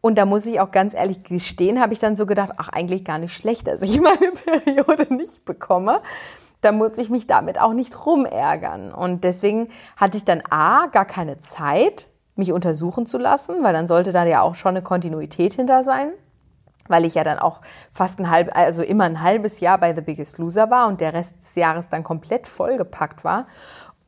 Und 0.00 0.18
da 0.18 0.26
muss 0.26 0.44
ich 0.44 0.60
auch 0.60 0.70
ganz 0.70 0.92
ehrlich 0.92 1.22
gestehen, 1.22 1.80
habe 1.80 1.94
ich 1.94 1.98
dann 1.98 2.14
so 2.14 2.26
gedacht, 2.26 2.52
ach, 2.58 2.68
eigentlich 2.68 3.04
gar 3.04 3.18
nicht 3.18 3.34
schlecht, 3.34 3.66
dass 3.66 3.82
ich 3.82 4.00
meine 4.02 4.32
Periode 4.32 5.14
nicht 5.14 5.44
bekomme. 5.44 6.02
Da 6.60 6.72
muss 6.72 6.98
ich 6.98 7.10
mich 7.10 7.26
damit 7.26 7.60
auch 7.60 7.72
nicht 7.72 8.04
rumärgern. 8.04 8.92
Und 8.92 9.24
deswegen 9.24 9.68
hatte 9.96 10.16
ich 10.16 10.24
dann 10.24 10.42
A, 10.50 10.86
gar 10.86 11.04
keine 11.04 11.38
Zeit, 11.38 12.08
mich 12.36 12.52
untersuchen 12.52 13.06
zu 13.06 13.18
lassen, 13.18 13.62
weil 13.62 13.72
dann 13.72 13.86
sollte 13.86 14.12
da 14.12 14.24
ja 14.24 14.42
auch 14.42 14.54
schon 14.54 14.70
eine 14.70 14.82
Kontinuität 14.82 15.54
hinter 15.54 15.84
sein. 15.84 16.12
Weil 16.86 17.06
ich 17.06 17.14
ja 17.14 17.24
dann 17.24 17.38
auch 17.38 17.62
fast 17.90 18.18
ein 18.18 18.28
halb, 18.28 18.54
also 18.54 18.82
immer 18.82 19.04
ein 19.04 19.22
halbes 19.22 19.60
Jahr 19.60 19.78
bei 19.78 19.94
The 19.94 20.02
Biggest 20.02 20.36
Loser 20.36 20.68
war 20.70 20.86
und 20.88 21.00
der 21.00 21.14
Rest 21.14 21.38
des 21.40 21.54
Jahres 21.54 21.88
dann 21.88 22.04
komplett 22.04 22.46
vollgepackt 22.46 23.24
war. 23.24 23.46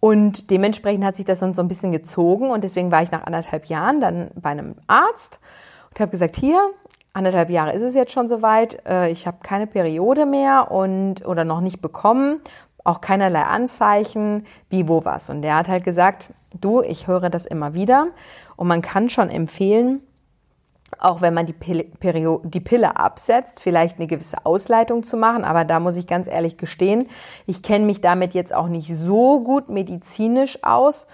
Und 0.00 0.50
dementsprechend 0.50 1.05
hat 1.05 1.17
sich 1.17 1.25
das 1.25 1.41
dann 1.41 1.55
so 1.55 1.62
ein 1.62 1.69
bisschen 1.69 1.93
gezogen 1.93 2.50
und 2.50 2.65
deswegen 2.65 2.93
war 2.93 3.03
ich 3.03 3.11
nach 3.11 3.25
anderthalb 3.25 3.67
Jahren 3.67 4.00
dann 4.00 4.31
bei 4.35 4.50
einem 4.50 4.75
Arzt 4.87 5.41
und 5.91 6.00
habe 6.00 6.11
gesagt, 6.11 6.37
hier, 6.37 6.61
anderthalb 7.12 7.50
Jahre 7.50 7.73
ist 7.73 7.83
es 7.83 7.95
jetzt 7.95 8.12
schon 8.12 8.29
soweit, 8.29 8.85
äh, 8.87 9.11
ich 9.11 9.26
habe 9.26 9.38
keine 9.43 9.67
Periode 9.67 10.26
mehr 10.26 10.71
und 10.71 11.26
oder 11.26 11.45
noch 11.45 11.61
nicht 11.61 11.81
bekommen, 11.81 12.41
auch 12.85 13.00
keinerlei 13.00 13.43
Anzeichen, 13.43 14.47
wie, 14.69 14.88
wo, 14.88 15.05
was. 15.05 15.31
Und 15.31 15.43
der 15.43 15.57
hat 15.57 15.69
halt 15.69 15.83
gesagt, 15.83 16.31
du, 16.61 16.83
ich 16.83 17.07
höre 17.07 17.31
das 17.31 17.47
immer 17.47 17.75
wieder 17.75 18.09
und 18.57 18.69
man 18.69 18.83
kann 18.83 19.09
schon 19.09 19.31
empfehlen, 19.31 20.03
auch 20.99 21.21
wenn 21.21 21.35
man 21.35 21.47
die 21.47 21.52
Pille, 21.52 21.85
die 22.45 22.61
Pille 22.61 22.97
absetzt, 22.97 23.61
vielleicht 23.61 23.99
eine 23.99 24.07
gewisse 24.07 24.45
Ausleitung 24.45 25.02
zu 25.02 25.16
machen. 25.16 25.45
Aber 25.45 25.64
da 25.64 25.81
muss 25.81 25.97
ich 25.97 26.07
ganz 26.07 26.26
ehrlich 26.26 26.57
gestehen, 26.57 27.09
ich 27.47 27.62
kenne 27.62 27.87
mich 27.87 28.00
damit 28.00 28.35
jetzt 28.35 28.55
auch 28.55 28.69
nicht 28.69 28.95
so 28.95 29.40
gut 29.40 29.69
medizinisch 29.69 30.62
aus 30.62 31.07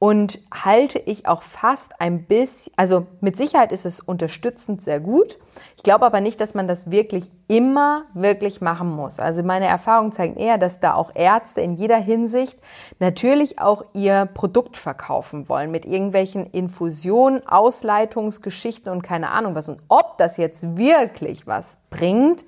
und 0.00 0.40
halte 0.50 0.98
ich 0.98 1.28
auch 1.28 1.42
fast 1.42 2.00
ein 2.00 2.24
bisschen, 2.24 2.72
also 2.78 3.06
mit 3.20 3.36
Sicherheit 3.36 3.70
ist 3.70 3.84
es 3.84 4.00
unterstützend 4.00 4.80
sehr 4.80 4.98
gut. 4.98 5.38
Ich 5.76 5.82
glaube 5.82 6.06
aber 6.06 6.22
nicht, 6.22 6.40
dass 6.40 6.54
man 6.54 6.66
das 6.66 6.90
wirklich 6.90 7.30
immer 7.48 8.04
wirklich 8.14 8.62
machen 8.62 8.88
muss. 8.88 9.20
Also 9.20 9.42
meine 9.42 9.66
Erfahrungen 9.66 10.10
zeigen 10.10 10.36
eher, 10.36 10.56
dass 10.56 10.80
da 10.80 10.94
auch 10.94 11.10
Ärzte 11.14 11.60
in 11.60 11.74
jeder 11.74 11.98
Hinsicht 11.98 12.58
natürlich 12.98 13.60
auch 13.60 13.84
ihr 13.92 14.24
Produkt 14.24 14.78
verkaufen 14.78 15.50
wollen 15.50 15.70
mit 15.70 15.84
irgendwelchen 15.84 16.46
Infusionen, 16.46 17.46
Ausleitungsgeschichten 17.46 18.90
und 18.90 19.02
keine 19.02 19.28
Ahnung 19.28 19.54
was. 19.54 19.68
Und 19.68 19.82
ob 19.88 20.16
das 20.16 20.38
jetzt 20.38 20.78
wirklich 20.78 21.46
was 21.46 21.76
bringt, 21.90 22.46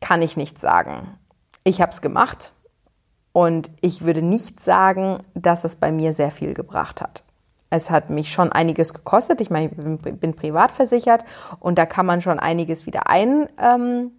kann 0.00 0.22
ich 0.22 0.38
nicht 0.38 0.58
sagen. 0.58 1.18
Ich 1.64 1.82
habe 1.82 1.92
es 1.92 2.00
gemacht 2.00 2.54
und 3.32 3.70
ich 3.80 4.04
würde 4.04 4.22
nicht 4.22 4.60
sagen, 4.60 5.18
dass 5.34 5.64
es 5.64 5.76
bei 5.76 5.92
mir 5.92 6.12
sehr 6.12 6.30
viel 6.30 6.54
gebracht 6.54 7.00
hat. 7.00 7.22
Es 7.70 7.90
hat 7.90 8.10
mich 8.10 8.32
schon 8.32 8.50
einiges 8.50 8.92
gekostet. 8.92 9.40
Ich 9.40 9.48
meine, 9.48 9.66
ich 9.66 10.16
bin 10.18 10.34
privat 10.34 10.72
versichert 10.72 11.24
und 11.60 11.78
da 11.78 11.86
kann 11.86 12.04
man 12.04 12.20
schon 12.20 12.40
einiges 12.40 12.84
wieder 12.86 13.06
ein, 13.08 13.48
ähm, 13.62 14.10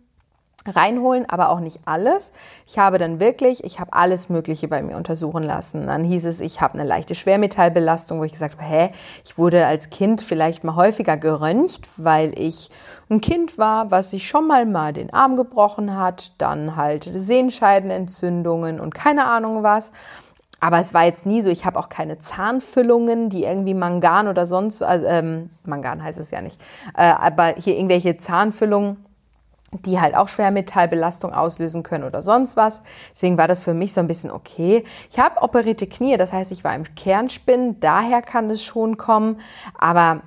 reinholen, 0.68 1.28
aber 1.28 1.50
auch 1.50 1.60
nicht 1.60 1.80
alles. 1.86 2.32
Ich 2.68 2.78
habe 2.78 2.98
dann 2.98 3.20
wirklich, 3.20 3.64
ich 3.64 3.80
habe 3.80 3.94
alles 3.94 4.30
Mögliche 4.30 4.68
bei 4.68 4.82
mir 4.82 4.96
untersuchen 4.96 5.44
lassen. 5.44 5.88
Dann 5.88 6.04
hieß 6.04 6.26
es, 6.26 6.40
ich 6.40 6.62
habe 6.62 6.76
eine 6.76 6.84
leichte 6.84 7.16
Schwermetallbelastung, 7.16 8.20
wo 8.20 8.24
ich 8.24 8.34
gesagt 8.34 8.58
habe, 8.58 8.66
hä, 8.66 8.90
ich 9.26 9.38
wurde 9.38 9.66
als 9.66 9.90
Kind 9.90 10.22
vielleicht 10.22 10.64
mal 10.64 10.76
häufiger 10.76 11.18
geröntgt, 11.18 11.88
weil 11.98 12.38
ich 12.38 12.70
ein 13.10 13.22
Kind 13.22 13.58
war, 13.58 13.92
was 13.92 14.12
sich 14.12 14.28
schon 14.28 14.48
mal 14.48 14.66
mal 14.66 14.94
den 14.94 15.12
Arm 15.14 15.36
gebrochen 15.36 15.98
hat, 15.98 16.34
dann 16.40 16.76
halt 16.76 17.10
Sehenscheidenentzündungen 17.12 18.80
und 18.80 18.94
keine 18.94 19.26
Ahnung 19.26 19.64
was. 19.64 19.92
Aber 20.64 20.80
es 20.80 20.94
war 20.94 21.06
jetzt 21.06 21.26
nie 21.26 21.42
so, 21.42 21.50
ich 21.50 21.66
habe 21.66 21.80
auch 21.80 21.90
keine 21.90 22.20
Zahnfüllungen, 22.20 23.30
die 23.30 23.46
irgendwie 23.46 23.74
Mangan 23.74 24.28
oder 24.28 24.46
sonst, 24.46 24.84
also, 24.84 25.08
ähm, 25.08 25.50
Mangan 25.66 26.04
heißt 26.04 26.20
es 26.20 26.30
ja 26.30 26.40
nicht, 26.40 26.62
äh, 26.96 27.02
aber 27.02 27.56
hier 27.58 27.76
irgendwelche 27.76 28.18
Zahnfüllungen 28.18 29.04
die 29.72 30.00
halt 30.00 30.16
auch 30.16 30.28
Schwermetallbelastung 30.28 31.34
auslösen 31.34 31.84
können 31.84 32.04
oder 32.04 32.22
sonst 32.22 32.58
was. 32.58 32.82
Deswegen 33.12 33.38
war 33.38 33.48
das 33.48 33.62
für 33.62 33.74
mich 33.74 33.94
so 33.94 34.02
ein 34.02 34.08
bisschen 34.08 34.32
okay. 34.32 34.84
Ich 35.10 35.20
habe 35.20 35.42
operierte 35.42 35.88
Knie, 35.88 36.18
das 36.18 36.34
heißt, 36.34 36.52
ich 36.52 36.64
war 36.64 36.76
im 36.76 36.84
Kernspinn, 36.96 37.80
daher 37.80 38.22
kann 38.22 38.50
es 38.50 38.64
schon 38.64 38.98
kommen, 38.98 39.40
aber 39.78 40.22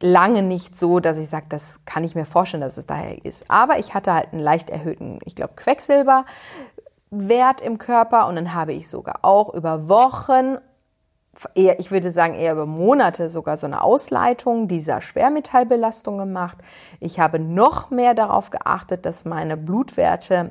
lange 0.00 0.42
nicht 0.42 0.76
so, 0.76 1.00
dass 1.00 1.18
ich 1.18 1.28
sage, 1.28 1.46
das 1.48 1.80
kann 1.84 2.04
ich 2.04 2.14
mir 2.14 2.24
vorstellen, 2.24 2.60
dass 2.60 2.76
es 2.76 2.86
daher 2.86 3.24
ist. 3.24 3.50
Aber 3.50 3.78
ich 3.78 3.94
hatte 3.94 4.12
halt 4.12 4.32
einen 4.32 4.42
leicht 4.42 4.70
erhöhten, 4.70 5.18
ich 5.24 5.34
glaube, 5.34 5.54
Quecksilberwert 5.54 7.60
im 7.62 7.78
Körper 7.78 8.26
und 8.26 8.36
dann 8.36 8.54
habe 8.54 8.72
ich 8.72 8.88
sogar 8.88 9.20
auch 9.22 9.52
über 9.54 9.88
Wochen 9.88 10.58
eher, 11.54 11.78
ich 11.78 11.90
würde 11.90 12.10
sagen, 12.10 12.34
eher 12.34 12.52
über 12.52 12.66
Monate 12.66 13.30
sogar 13.30 13.56
so 13.56 13.66
eine 13.66 13.82
Ausleitung 13.82 14.68
dieser 14.68 15.00
Schwermetallbelastung 15.00 16.18
gemacht. 16.18 16.58
Ich 17.00 17.20
habe 17.20 17.38
noch 17.38 17.90
mehr 17.90 18.14
darauf 18.14 18.50
geachtet, 18.50 19.06
dass 19.06 19.24
meine 19.24 19.56
Blutwerte 19.56 20.50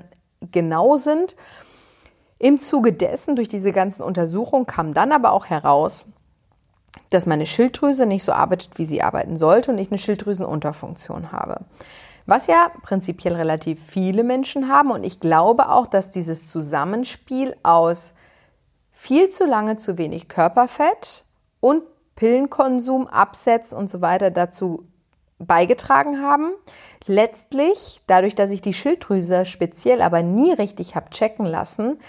genau 0.52 0.98
sind. 0.98 1.36
Im 2.40 2.60
Zuge 2.60 2.94
dessen, 2.94 3.36
durch 3.36 3.48
diese 3.48 3.72
ganzen 3.72 4.04
Untersuchungen, 4.04 4.66
kam 4.66 4.94
dann 4.94 5.12
aber 5.12 5.32
auch 5.32 5.48
heraus, 5.48 6.10
dass 7.10 7.26
meine 7.26 7.46
Schilddrüse 7.46 8.06
nicht 8.06 8.24
so 8.24 8.32
arbeitet, 8.32 8.78
wie 8.78 8.86
sie 8.86 9.02
arbeiten 9.02 9.38
sollte 9.38 9.72
und 9.72 9.78
ich 9.78 9.90
eine 9.90 9.98
Schilddrüsenunterfunktion 9.98 11.32
habe. 11.32 11.62
Was 12.26 12.48
ja 12.48 12.72
prinzipiell 12.84 13.36
relativ 13.36 13.82
viele 13.82 14.24
Menschen 14.24 14.68
haben 14.70 14.92
und 14.92 15.04
ich 15.04 15.20
glaube 15.20 15.70
auch, 15.70 15.88
dass 15.88 16.12
dieses 16.12 16.50
Zusammenspiel 16.50 17.56
aus 17.64 18.14
viel 18.98 19.30
zu 19.30 19.46
lange 19.46 19.78
zu 19.78 20.00
wenig 20.00 20.28
Körperfett 20.28 21.24
und 21.60 21.84
Pillenkonsum, 22.16 23.08
Absetz 23.08 23.72
und 23.72 23.92
so 23.92 24.02
weiter 24.02 24.32
dazu 24.32 24.86
beigetragen 25.38 26.24
haben. 26.24 26.52
Letztlich, 27.06 28.02
dadurch, 28.08 28.34
dass 28.34 28.50
ich 28.50 28.62
die 28.62 28.74
Schilddrüse 28.74 29.46
speziell 29.46 30.02
aber 30.02 30.24
nie 30.24 30.52
richtig 30.52 30.96
habe 30.96 31.12
checken 31.12 31.46
lassen, 31.46 32.00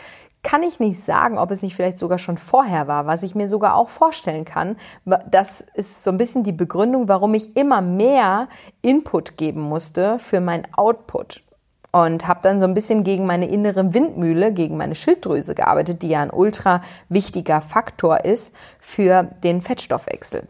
kann 0.42 0.62
ich 0.62 0.80
nicht 0.80 0.98
sagen, 0.98 1.36
ob 1.36 1.50
es 1.50 1.62
nicht 1.62 1.76
vielleicht 1.76 1.98
sogar 1.98 2.18
schon 2.18 2.38
vorher 2.38 2.88
war, 2.88 3.06
was 3.06 3.22
ich 3.22 3.34
mir 3.34 3.48
sogar 3.48 3.74
auch 3.74 3.90
vorstellen 3.90 4.46
kann. 4.46 4.76
Das 5.04 5.60
ist 5.60 6.02
so 6.02 6.10
ein 6.10 6.16
bisschen 6.16 6.42
die 6.42 6.52
Begründung, 6.52 7.06
warum 7.06 7.34
ich 7.34 7.54
immer 7.54 7.82
mehr 7.82 8.48
Input 8.80 9.36
geben 9.36 9.60
musste 9.60 10.18
für 10.18 10.40
mein 10.40 10.66
Output. 10.74 11.42
Und 11.90 12.28
habe 12.28 12.40
dann 12.42 12.58
so 12.58 12.66
ein 12.66 12.74
bisschen 12.74 13.02
gegen 13.02 13.24
meine 13.24 13.48
innere 13.48 13.94
Windmühle, 13.94 14.52
gegen 14.52 14.76
meine 14.76 14.94
Schilddrüse 14.94 15.54
gearbeitet, 15.54 16.02
die 16.02 16.10
ja 16.10 16.20
ein 16.20 16.30
ultra 16.30 16.82
wichtiger 17.08 17.60
Faktor 17.60 18.24
ist 18.24 18.54
für 18.78 19.22
den 19.42 19.62
Fettstoffwechsel. 19.62 20.46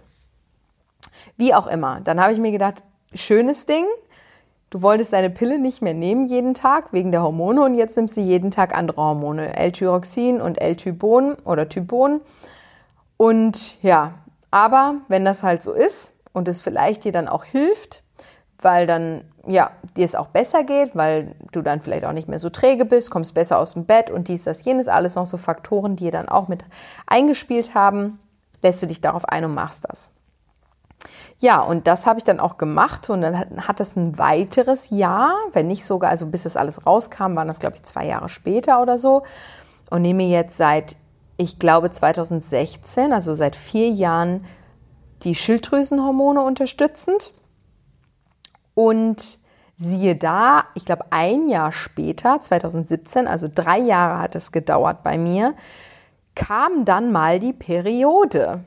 Wie 1.37 1.55
auch 1.55 1.69
immer. 1.69 2.01
Dann 2.03 2.21
habe 2.21 2.33
ich 2.33 2.41
mir 2.41 2.51
gedacht, 2.51 2.83
schönes 3.15 3.67
Ding, 3.67 3.85
Du 4.71 4.83
wolltest 4.83 5.15
deine 5.15 5.31
Pille 5.31 5.59
nicht 5.59 5.81
mehr 5.81 5.95
nehmen 5.95 6.27
jeden 6.27 6.53
Tag 6.53 6.93
wegen 6.93 7.11
der 7.11 7.23
Hormone 7.23 7.63
und 7.63 7.75
jetzt 7.75 7.97
nimmst 7.97 8.19
du 8.19 8.21
jeden 8.21 8.51
Tag 8.51 8.77
andere 8.77 9.01
Hormone, 9.01 9.57
L-Tyroxin 9.57 10.43
und 10.43 10.61
L-Typon 10.61 11.37
oder 11.45 11.71
Typon. 11.71 12.21
Und 13.17 13.83
ja, 13.83 14.15
aber 14.51 14.97
wenn 15.09 15.25
das 15.25 15.43
halt 15.43 15.63
so 15.63 15.73
ist 15.73 16.13
und 16.35 16.49
es 16.49 16.61
vielleicht 16.61 17.05
dir 17.05 17.13
dann 17.13 17.29
auch 17.29 17.45
hilft, 17.45 18.03
weil 18.61 18.87
dann 18.87 19.25
ja, 19.49 19.71
dir 19.97 20.05
es 20.05 20.15
auch 20.15 20.29
besser 20.29 20.63
geht, 20.63 20.95
weil 20.95 21.35
du 21.53 21.63
dann 21.63 21.81
vielleicht 21.81 22.05
auch 22.05 22.13
nicht 22.13 22.29
mehr 22.29 22.39
so 22.39 22.51
träge 22.51 22.85
bist, 22.85 23.11
kommst 23.11 23.35
besser 23.35 23.59
aus 23.59 23.73
dem 23.73 23.87
Bett 23.87 24.11
und 24.11 24.29
dies, 24.29 24.45
das, 24.45 24.65
jenes, 24.65 24.89
alles 24.89 25.15
noch 25.15 25.27
so 25.27 25.39
Faktoren, 25.39 25.97
die 25.97 26.11
dann 26.11 26.29
auch 26.29 26.49
mit 26.49 26.65
eingespielt 27.07 27.75
haben, 27.75 28.21
lässt 28.63 28.83
du 28.83 28.87
dich 28.87 29.01
darauf 29.01 29.25
ein 29.25 29.45
und 29.45 29.55
machst 29.55 29.87
das. 29.89 30.13
Ja, 31.39 31.61
und 31.61 31.87
das 31.87 32.07
habe 32.07 32.19
ich 32.19 32.25
dann 32.25 32.41
auch 32.41 32.59
gemacht 32.59 33.09
und 33.09 33.23
dann 33.23 33.67
hat 33.67 33.81
das 33.81 33.97
ein 33.97 34.19
weiteres 34.19 34.91
Jahr, 34.91 35.35
wenn 35.53 35.69
nicht 35.69 35.85
sogar, 35.85 36.11
also 36.11 36.27
bis 36.27 36.43
das 36.43 36.57
alles 36.57 36.85
rauskam, 36.85 37.37
waren 37.37 37.49
das 37.49 37.61
glaube 37.61 37.77
ich 37.77 37.85
zwei 37.85 38.07
Jahre 38.07 38.29
später 38.29 38.83
oder 38.83 38.99
so 38.99 39.23
und 39.91 40.03
nehme 40.03 40.25
jetzt 40.25 40.57
seit, 40.57 40.97
ich 41.37 41.59
glaube 41.59 41.91
2016, 41.91 43.13
also 43.13 43.33
seit 43.35 43.55
vier 43.57 43.89
Jahren 43.89 44.45
die 45.23 45.37
Schilddrüsenhormone 45.37 46.43
unterstützend 46.43 47.33
und 48.79 49.41
siehe 49.75 50.15
da, 50.15 50.67
ich 50.75 50.85
glaube 50.85 51.07
ein 51.11 51.49
Jahr 51.49 51.73
später, 51.73 52.41
2017, 52.41 53.27
also 53.27 53.49
drei 53.53 53.81
Jahre 53.81 54.21
hat 54.21 54.37
es 54.37 54.53
gedauert 54.53 55.03
bei 55.03 55.19
mir, 55.19 55.55
kam 56.37 56.85
dann 56.85 57.11
mal 57.11 57.41
die 57.41 57.53
Periode. 57.53 58.61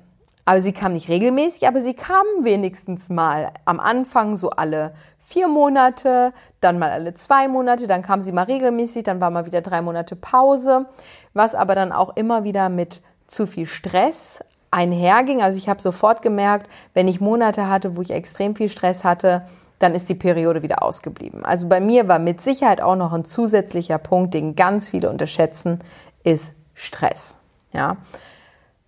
Aber 0.43 0.59
sie 0.59 0.73
kam 0.73 0.91
nicht 0.91 1.07
regelmäßig, 1.07 1.65
aber 1.65 1.81
sie 1.81 1.93
kam 1.93 2.25
wenigstens 2.41 3.09
mal. 3.09 3.53
Am 3.63 3.79
Anfang 3.79 4.35
so 4.35 4.49
alle 4.49 4.93
vier 5.17 5.47
Monate, 5.47 6.33
dann 6.59 6.77
mal 6.77 6.91
alle 6.91 7.13
zwei 7.13 7.47
Monate, 7.47 7.87
dann 7.87 8.01
kam 8.01 8.21
sie 8.21 8.33
mal 8.33 8.43
regelmäßig, 8.43 9.03
dann 9.03 9.21
war 9.21 9.31
mal 9.31 9.45
wieder 9.45 9.61
drei 9.61 9.81
Monate 9.81 10.17
Pause, 10.17 10.87
was 11.33 11.55
aber 11.55 11.73
dann 11.73 11.93
auch 11.93 12.17
immer 12.17 12.43
wieder 12.43 12.67
mit 12.67 13.01
zu 13.27 13.47
viel 13.47 13.65
Stress 13.65 14.43
einherging. 14.71 15.41
Also 15.41 15.57
ich 15.57 15.69
habe 15.69 15.81
sofort 15.81 16.21
gemerkt, 16.21 16.69
wenn 16.93 17.07
ich 17.07 17.21
Monate 17.21 17.69
hatte, 17.69 17.95
wo 17.95 18.01
ich 18.01 18.11
extrem 18.11 18.57
viel 18.57 18.67
Stress 18.67 19.05
hatte, 19.05 19.43
dann 19.81 19.95
ist 19.95 20.09
die 20.09 20.15
Periode 20.15 20.63
wieder 20.63 20.83
ausgeblieben. 20.83 21.45
Also 21.45 21.67
bei 21.67 21.79
mir 21.79 22.07
war 22.07 22.19
mit 22.19 22.41
Sicherheit 22.41 22.81
auch 22.81 22.95
noch 22.95 23.13
ein 23.13 23.25
zusätzlicher 23.25 23.97
Punkt, 23.97 24.33
den 24.33 24.55
ganz 24.55 24.89
viele 24.89 25.09
unterschätzen, 25.09 25.79
ist 26.23 26.55
Stress. 26.73 27.37
Ja. 27.73 27.97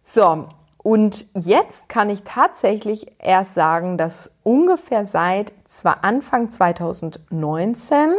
So, 0.04 0.48
und 0.78 1.28
jetzt 1.34 1.88
kann 1.88 2.10
ich 2.10 2.24
tatsächlich 2.24 3.12
erst 3.20 3.54
sagen, 3.54 3.98
dass 3.98 4.32
ungefähr 4.44 5.06
seit 5.06 5.54
zwar 5.64 6.04
Anfang 6.04 6.50
2019 6.50 8.14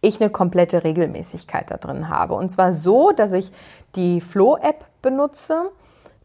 ich 0.00 0.20
eine 0.20 0.30
komplette 0.30 0.82
Regelmäßigkeit 0.82 1.70
da 1.70 1.76
drin 1.76 2.08
habe. 2.08 2.34
Und 2.34 2.50
zwar 2.50 2.72
so, 2.72 3.12
dass 3.12 3.32
ich 3.32 3.52
die 3.94 4.20
Flow-App 4.20 4.86
benutze, 5.02 5.70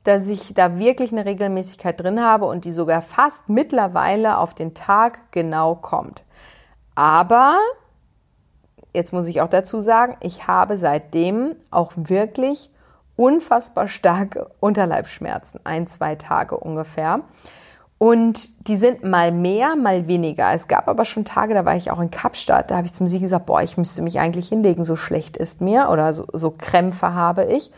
dass 0.08 0.30
ich 0.30 0.54
da 0.54 0.80
wirklich 0.80 1.12
eine 1.12 1.26
Regelmäßigkeit 1.26 2.00
drin 2.00 2.24
habe 2.24 2.46
und 2.46 2.64
die 2.64 2.72
sogar 2.72 3.02
fast 3.02 3.50
mittlerweile 3.50 4.38
auf 4.38 4.54
den 4.54 4.74
Tag 4.74 5.20
genau 5.32 5.76
kommt. 5.76 6.24
Aber, 6.96 7.58
jetzt 8.94 9.12
muss 9.12 9.28
ich 9.28 9.42
auch 9.42 9.50
dazu 9.50 9.82
sagen, 9.82 10.16
ich 10.22 10.48
habe 10.48 10.78
seitdem 10.78 11.58
auch 11.72 11.92
wirklich 11.96 12.70
unfassbar 13.18 13.90
starke 13.90 14.50
Unterleibsschmerzen, 14.62 15.60
ein, 15.66 15.88
zwei 15.88 16.16
Tage 16.16 16.56
ungefähr. 16.56 17.20
Und 17.98 18.68
die 18.70 18.78
sind 18.78 19.04
mal 19.04 19.34
mehr, 19.34 19.76
mal 19.76 20.08
weniger. 20.08 20.54
Es 20.54 20.70
gab 20.70 20.88
aber 20.88 21.04
schon 21.04 21.26
Tage, 21.26 21.54
da 21.54 21.66
war 21.66 21.76
ich 21.76 21.92
auch 21.92 22.00
in 22.00 22.12
Kapstadt, 22.12 22.72
da 22.72 22.78
habe 22.78 22.88
ich 22.88 22.94
zum 22.94 23.08
Sieg 23.08 23.22
gesagt, 23.22 23.48
boah, 23.48 23.62
ich 23.62 23.76
müsste 23.76 24.02
mich 24.04 24.20
eigentlich 24.20 24.48
hinlegen, 24.48 24.86
so 24.86 24.96
schlecht 24.96 25.36
ist 25.36 25.60
mir 25.60 25.90
oder 25.92 26.14
so, 26.14 26.28
so 26.32 26.52
Krämpfe 26.52 27.14
habe 27.14 27.44
ich. 27.44 27.72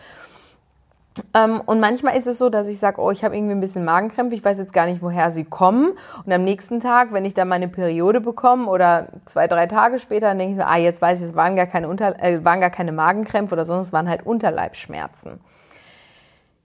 Ähm, 1.34 1.62
und 1.66 1.80
manchmal 1.80 2.18
ist 2.18 2.28
es 2.28 2.38
so, 2.38 2.50
dass 2.50 2.68
ich 2.68 2.80
sage, 2.80 3.02
oh, 3.02 3.12
ich 3.12 3.24
habe 3.24 3.36
irgendwie 3.36 3.54
ein 3.54 3.60
bisschen 3.60 3.86
Magenkrämpfe, 3.86 4.36
ich 4.36 4.44
weiß 4.44 4.58
jetzt 4.58 4.74
gar 4.74 4.86
nicht, 4.86 5.02
woher 5.02 5.32
sie 5.32 5.44
kommen. 5.44 5.94
Und 6.26 6.32
am 6.32 6.44
nächsten 6.44 6.80
Tag, 6.80 7.14
wenn 7.14 7.26
ich 7.26 7.34
dann 7.34 7.48
meine 7.48 7.68
Periode 7.68 8.22
bekomme 8.22 8.68
oder 8.68 9.08
zwei, 9.26 9.48
drei 9.48 9.68
Tage 9.68 10.00
später, 10.00 10.28
dann 10.28 10.40
denke 10.40 10.52
ich 10.52 10.58
so, 10.58 10.64
ah, 10.64 10.78
jetzt 10.78 11.02
weiß 11.02 11.22
ich, 11.22 11.28
es 11.28 11.36
waren 11.36 11.56
gar 11.56 11.68
keine, 11.68 11.88
Unter 11.88 12.22
äh, 12.24 12.44
waren 12.44 12.62
gar 12.62 12.70
keine 12.70 12.92
Magenkrämpfe 12.92 13.56
oder 13.56 13.66
sonst, 13.66 13.88
es 13.88 13.94
waren 13.94 14.10
halt 14.10 14.26
Unterleibsschmerzen. 14.26 15.40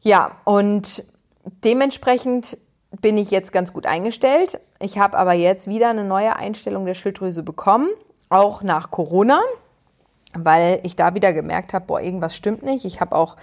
Ja, 0.00 0.32
und 0.44 1.04
dementsprechend 1.64 2.58
bin 3.00 3.18
ich 3.18 3.30
jetzt 3.30 3.52
ganz 3.52 3.72
gut 3.72 3.86
eingestellt. 3.86 4.60
Ich 4.78 4.98
habe 4.98 5.16
aber 5.18 5.32
jetzt 5.32 5.66
wieder 5.66 5.90
eine 5.90 6.04
neue 6.04 6.36
Einstellung 6.36 6.86
der 6.86 6.94
Schilddrüse 6.94 7.42
bekommen, 7.42 7.88
auch 8.28 8.62
nach 8.62 8.90
Corona 8.90 9.40
weil 10.34 10.80
ich 10.82 10.96
da 10.96 11.14
wieder 11.14 11.32
gemerkt 11.32 11.74
habe, 11.74 11.86
boah, 11.86 12.00
irgendwas 12.00 12.36
stimmt 12.36 12.62
nicht. 12.62 12.84
Ich 12.84 13.00
habe 13.00 13.14
auch 13.14 13.36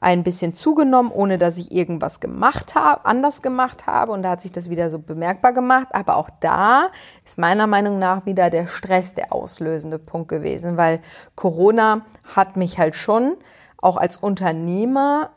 ein 0.00 0.22
bisschen 0.22 0.54
zugenommen, 0.54 1.10
ohne 1.10 1.38
dass 1.38 1.58
ich 1.58 1.72
irgendwas 1.72 2.20
gemacht 2.20 2.76
habe, 2.76 3.04
anders 3.04 3.42
gemacht 3.42 3.86
habe. 3.88 4.12
Und 4.12 4.22
da 4.22 4.30
hat 4.30 4.40
sich 4.40 4.52
das 4.52 4.70
wieder 4.70 4.90
so 4.90 5.00
bemerkbar 5.00 5.52
gemacht. 5.52 5.88
Aber 5.90 6.16
auch 6.16 6.30
da 6.40 6.90
ist 7.24 7.36
meiner 7.36 7.66
Meinung 7.66 7.98
nach 7.98 8.24
wieder 8.24 8.48
der 8.48 8.68
Stress 8.68 9.14
der 9.14 9.32
auslösende 9.32 9.98
Punkt 9.98 10.28
gewesen, 10.28 10.76
weil 10.76 11.00
Corona 11.34 12.02
hat 12.34 12.56
mich 12.56 12.78
halt 12.78 12.94
schon 12.94 13.36
auch 13.76 13.96
als 13.96 14.16
Unternehmer 14.18 15.30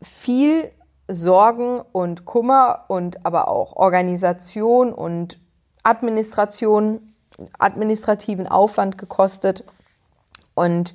viel 0.00 0.70
Sorgen 1.08 1.80
und 1.92 2.24
Kummer 2.24 2.84
und 2.88 3.26
aber 3.26 3.48
auch 3.48 3.74
Organisation 3.76 4.92
und 4.92 5.38
Administration, 5.82 7.12
administrativen 7.58 8.46
Aufwand 8.46 8.96
gekostet 8.96 9.64
und 10.54 10.94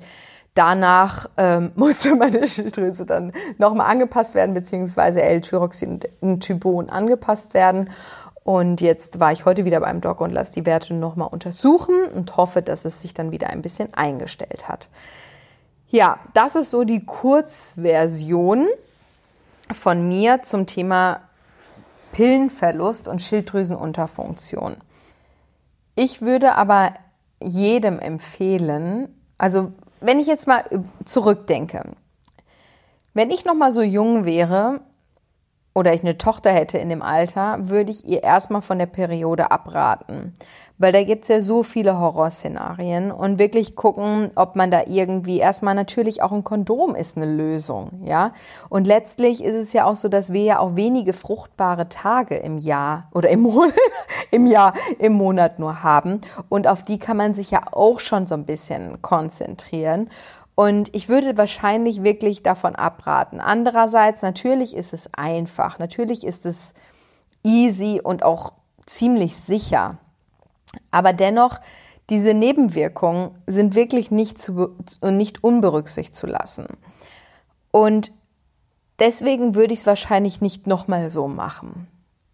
danach 0.54 1.28
ähm, 1.36 1.72
musste 1.76 2.14
meine 2.14 2.46
Schilddrüse 2.46 3.06
dann 3.06 3.32
nochmal 3.58 3.90
angepasst 3.90 4.34
werden, 4.34 4.54
beziehungsweise 4.54 5.22
L-Tyroxin 5.22 6.00
und 6.20 6.40
Typon 6.40 6.90
angepasst 6.90 7.54
werden. 7.54 7.90
Und 8.42 8.80
jetzt 8.80 9.20
war 9.20 9.32
ich 9.32 9.44
heute 9.44 9.64
wieder 9.64 9.80
beim 9.80 10.00
Doc 10.00 10.20
und 10.20 10.32
lasse 10.32 10.54
die 10.54 10.66
Werte 10.66 10.94
nochmal 10.94 11.28
untersuchen 11.28 12.04
und 12.14 12.36
hoffe, 12.36 12.62
dass 12.62 12.84
es 12.84 13.00
sich 13.00 13.14
dann 13.14 13.30
wieder 13.30 13.48
ein 13.50 13.62
bisschen 13.62 13.92
eingestellt 13.94 14.68
hat. 14.68 14.88
Ja, 15.88 16.18
das 16.34 16.54
ist 16.54 16.70
so 16.70 16.84
die 16.84 17.04
Kurzversion 17.04 18.66
von 19.72 20.08
mir 20.08 20.42
zum 20.42 20.66
Thema 20.66 21.20
Pillenverlust 22.12 23.08
und 23.08 23.22
Schilddrüsenunterfunktion. 23.22 24.76
Ich 25.94 26.22
würde 26.22 26.54
aber 26.54 26.94
jedem 27.42 27.98
empfehlen, 27.98 29.14
also 29.36 29.72
wenn 30.00 30.18
ich 30.18 30.26
jetzt 30.26 30.46
mal 30.46 30.64
zurückdenke, 31.04 31.84
wenn 33.14 33.30
ich 33.30 33.44
noch 33.44 33.54
mal 33.54 33.72
so 33.72 33.82
jung 33.82 34.24
wäre 34.24 34.80
oder 35.74 35.94
ich 35.94 36.02
eine 36.02 36.18
Tochter 36.18 36.50
hätte 36.50 36.78
in 36.78 36.88
dem 36.88 37.02
Alter, 37.02 37.68
würde 37.68 37.90
ich 37.90 38.04
ihr 38.04 38.22
erstmal 38.22 38.62
von 38.62 38.78
der 38.78 38.86
Periode 38.86 39.50
abraten. 39.50 40.34
Weil 40.80 40.92
da 40.92 41.04
gibt's 41.04 41.28
ja 41.28 41.42
so 41.42 41.62
viele 41.62 42.00
Horrorszenarien 42.00 43.12
und 43.12 43.38
wirklich 43.38 43.76
gucken, 43.76 44.30
ob 44.34 44.56
man 44.56 44.70
da 44.70 44.84
irgendwie 44.86 45.38
erstmal 45.38 45.74
natürlich 45.74 46.22
auch 46.22 46.32
ein 46.32 46.42
Kondom 46.42 46.94
ist 46.94 47.18
eine 47.18 47.26
Lösung, 47.26 48.02
ja. 48.02 48.32
Und 48.70 48.86
letztlich 48.86 49.44
ist 49.44 49.54
es 49.54 49.74
ja 49.74 49.84
auch 49.84 49.94
so, 49.94 50.08
dass 50.08 50.32
wir 50.32 50.42
ja 50.42 50.58
auch 50.58 50.76
wenige 50.76 51.12
fruchtbare 51.12 51.90
Tage 51.90 52.36
im 52.36 52.56
Jahr 52.56 53.10
oder 53.12 53.28
im 53.28 53.46
im 54.30 54.46
Jahr, 54.46 54.72
im 54.98 55.12
Monat 55.12 55.58
nur 55.58 55.82
haben. 55.82 56.22
Und 56.48 56.66
auf 56.66 56.82
die 56.82 56.98
kann 56.98 57.18
man 57.18 57.34
sich 57.34 57.50
ja 57.50 57.60
auch 57.72 58.00
schon 58.00 58.26
so 58.26 58.34
ein 58.34 58.46
bisschen 58.46 59.02
konzentrieren. 59.02 60.08
Und 60.54 60.94
ich 60.94 61.10
würde 61.10 61.36
wahrscheinlich 61.36 62.04
wirklich 62.04 62.42
davon 62.42 62.74
abraten. 62.74 63.38
Andererseits, 63.38 64.22
natürlich 64.22 64.74
ist 64.74 64.94
es 64.94 65.10
einfach, 65.12 65.78
natürlich 65.78 66.24
ist 66.24 66.46
es 66.46 66.72
easy 67.44 68.00
und 68.02 68.22
auch 68.22 68.54
ziemlich 68.86 69.36
sicher. 69.36 69.98
Aber 70.90 71.12
dennoch, 71.12 71.60
diese 72.10 72.34
Nebenwirkungen 72.34 73.30
sind 73.46 73.74
wirklich 73.74 74.10
nicht, 74.10 74.38
zu, 74.38 74.76
nicht 75.02 75.44
unberücksichtigt 75.44 76.14
zu 76.14 76.26
lassen. 76.26 76.66
Und 77.70 78.12
deswegen 78.98 79.54
würde 79.54 79.72
ich 79.72 79.80
es 79.80 79.86
wahrscheinlich 79.86 80.40
nicht 80.40 80.66
nochmal 80.66 81.10
so 81.10 81.28
machen. 81.28 81.86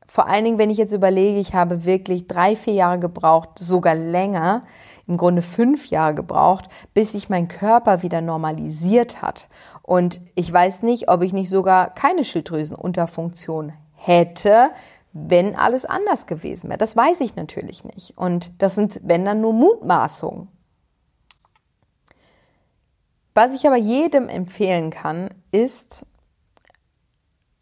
Vor 0.09 0.29
allen 0.29 0.45
Dingen, 0.45 0.59
wenn 0.59 0.71
ich 0.71 0.79
jetzt 0.79 0.93
überlege, 0.93 1.39
ich 1.39 1.55
habe 1.55 1.85
wirklich 1.85 2.27
drei, 2.27 2.57
vier 2.57 2.75
Jahre 2.75 2.99
gebraucht, 2.99 3.59
sogar 3.59 3.95
länger, 3.95 4.63
im 5.07 5.17
Grunde 5.17 5.43
fünf 5.43 5.89
Jahre 5.89 6.15
gebraucht, 6.15 6.67
bis 6.95 7.13
sich 7.13 7.29
mein 7.29 7.49
Körper 7.49 8.03
wieder 8.03 8.21
normalisiert 8.21 9.21
hat. 9.21 9.49
Und 9.83 10.21
ich 10.35 10.51
weiß 10.51 10.83
nicht, 10.83 11.11
ob 11.11 11.23
ich 11.23 11.33
nicht 11.33 11.51
sogar 11.51 11.93
keine 11.93 12.25
Schilddrüsenunterfunktion 12.25 13.73
hätte, 13.95 14.71
wenn 15.29 15.57
alles 15.57 15.85
anders 15.85 16.27
gewesen 16.27 16.69
wäre. 16.69 16.79
Das 16.79 16.97
weiß 16.97 17.21
ich 17.21 17.37
natürlich 17.37 17.85
nicht. 17.85 18.17
Und 18.17 18.51
das 18.59 18.75
sind, 18.75 19.01
wenn 19.03 19.25
dann 19.25 19.41
nur 19.41 19.53
Mutmaßungen. 19.53 20.49
Was 23.35 23.55
ich 23.55 23.67
aber 23.67 23.77
jedem 23.77 24.29
empfehlen 24.29 24.91
kann, 24.91 25.31
ist 25.53 26.07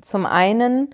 zum 0.00 0.26
einen, 0.26 0.90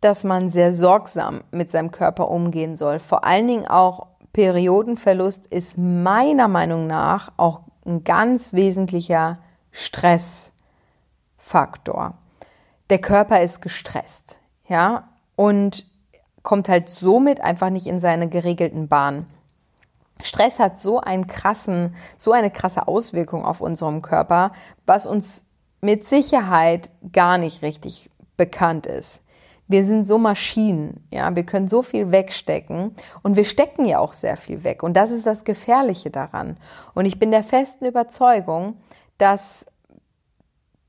dass 0.00 0.24
man 0.24 0.48
sehr 0.48 0.72
sorgsam 0.72 1.42
mit 1.50 1.70
seinem 1.70 1.90
Körper 1.90 2.30
umgehen 2.30 2.76
soll. 2.76 3.00
Vor 3.00 3.24
allen 3.24 3.46
Dingen 3.46 3.66
auch 3.66 4.06
Periodenverlust 4.32 5.46
ist 5.46 5.78
meiner 5.78 6.48
Meinung 6.48 6.86
nach 6.86 7.32
auch 7.36 7.62
ein 7.84 8.04
ganz 8.04 8.52
wesentlicher 8.52 9.38
Stressfaktor. 9.70 10.52
Der 12.90 12.98
Körper 13.00 13.40
ist 13.40 13.62
gestresst, 13.62 14.40
ja, 14.68 15.08
und 15.36 15.86
kommt 16.42 16.68
halt 16.68 16.88
somit 16.88 17.40
einfach 17.40 17.70
nicht 17.70 17.86
in 17.86 18.00
seine 18.00 18.28
geregelten 18.28 18.88
Bahnen. 18.88 19.26
Stress 20.22 20.58
hat 20.58 20.78
so 20.78 21.00
einen 21.00 21.26
krassen, 21.26 21.94
so 22.16 22.32
eine 22.32 22.50
krasse 22.50 22.88
Auswirkung 22.88 23.44
auf 23.44 23.60
unserem 23.60 24.02
Körper, 24.02 24.52
was 24.86 25.06
uns 25.06 25.44
mit 25.80 26.06
Sicherheit 26.06 26.90
gar 27.12 27.38
nicht 27.38 27.62
richtig 27.62 28.10
bekannt 28.36 28.86
ist. 28.86 29.22
Wir 29.68 29.84
sind 29.84 30.06
so 30.06 30.16
Maschinen, 30.16 31.04
ja, 31.12 31.34
wir 31.34 31.44
können 31.44 31.66
so 31.66 31.82
viel 31.82 32.12
wegstecken 32.12 32.94
und 33.22 33.36
wir 33.36 33.44
stecken 33.44 33.84
ja 33.84 33.98
auch 33.98 34.12
sehr 34.12 34.36
viel 34.36 34.62
weg 34.62 34.84
und 34.84 34.96
das 34.96 35.10
ist 35.10 35.26
das 35.26 35.44
Gefährliche 35.44 36.10
daran. 36.10 36.56
Und 36.94 37.04
ich 37.04 37.18
bin 37.18 37.32
der 37.32 37.42
festen 37.42 37.84
Überzeugung, 37.84 38.76
dass 39.18 39.66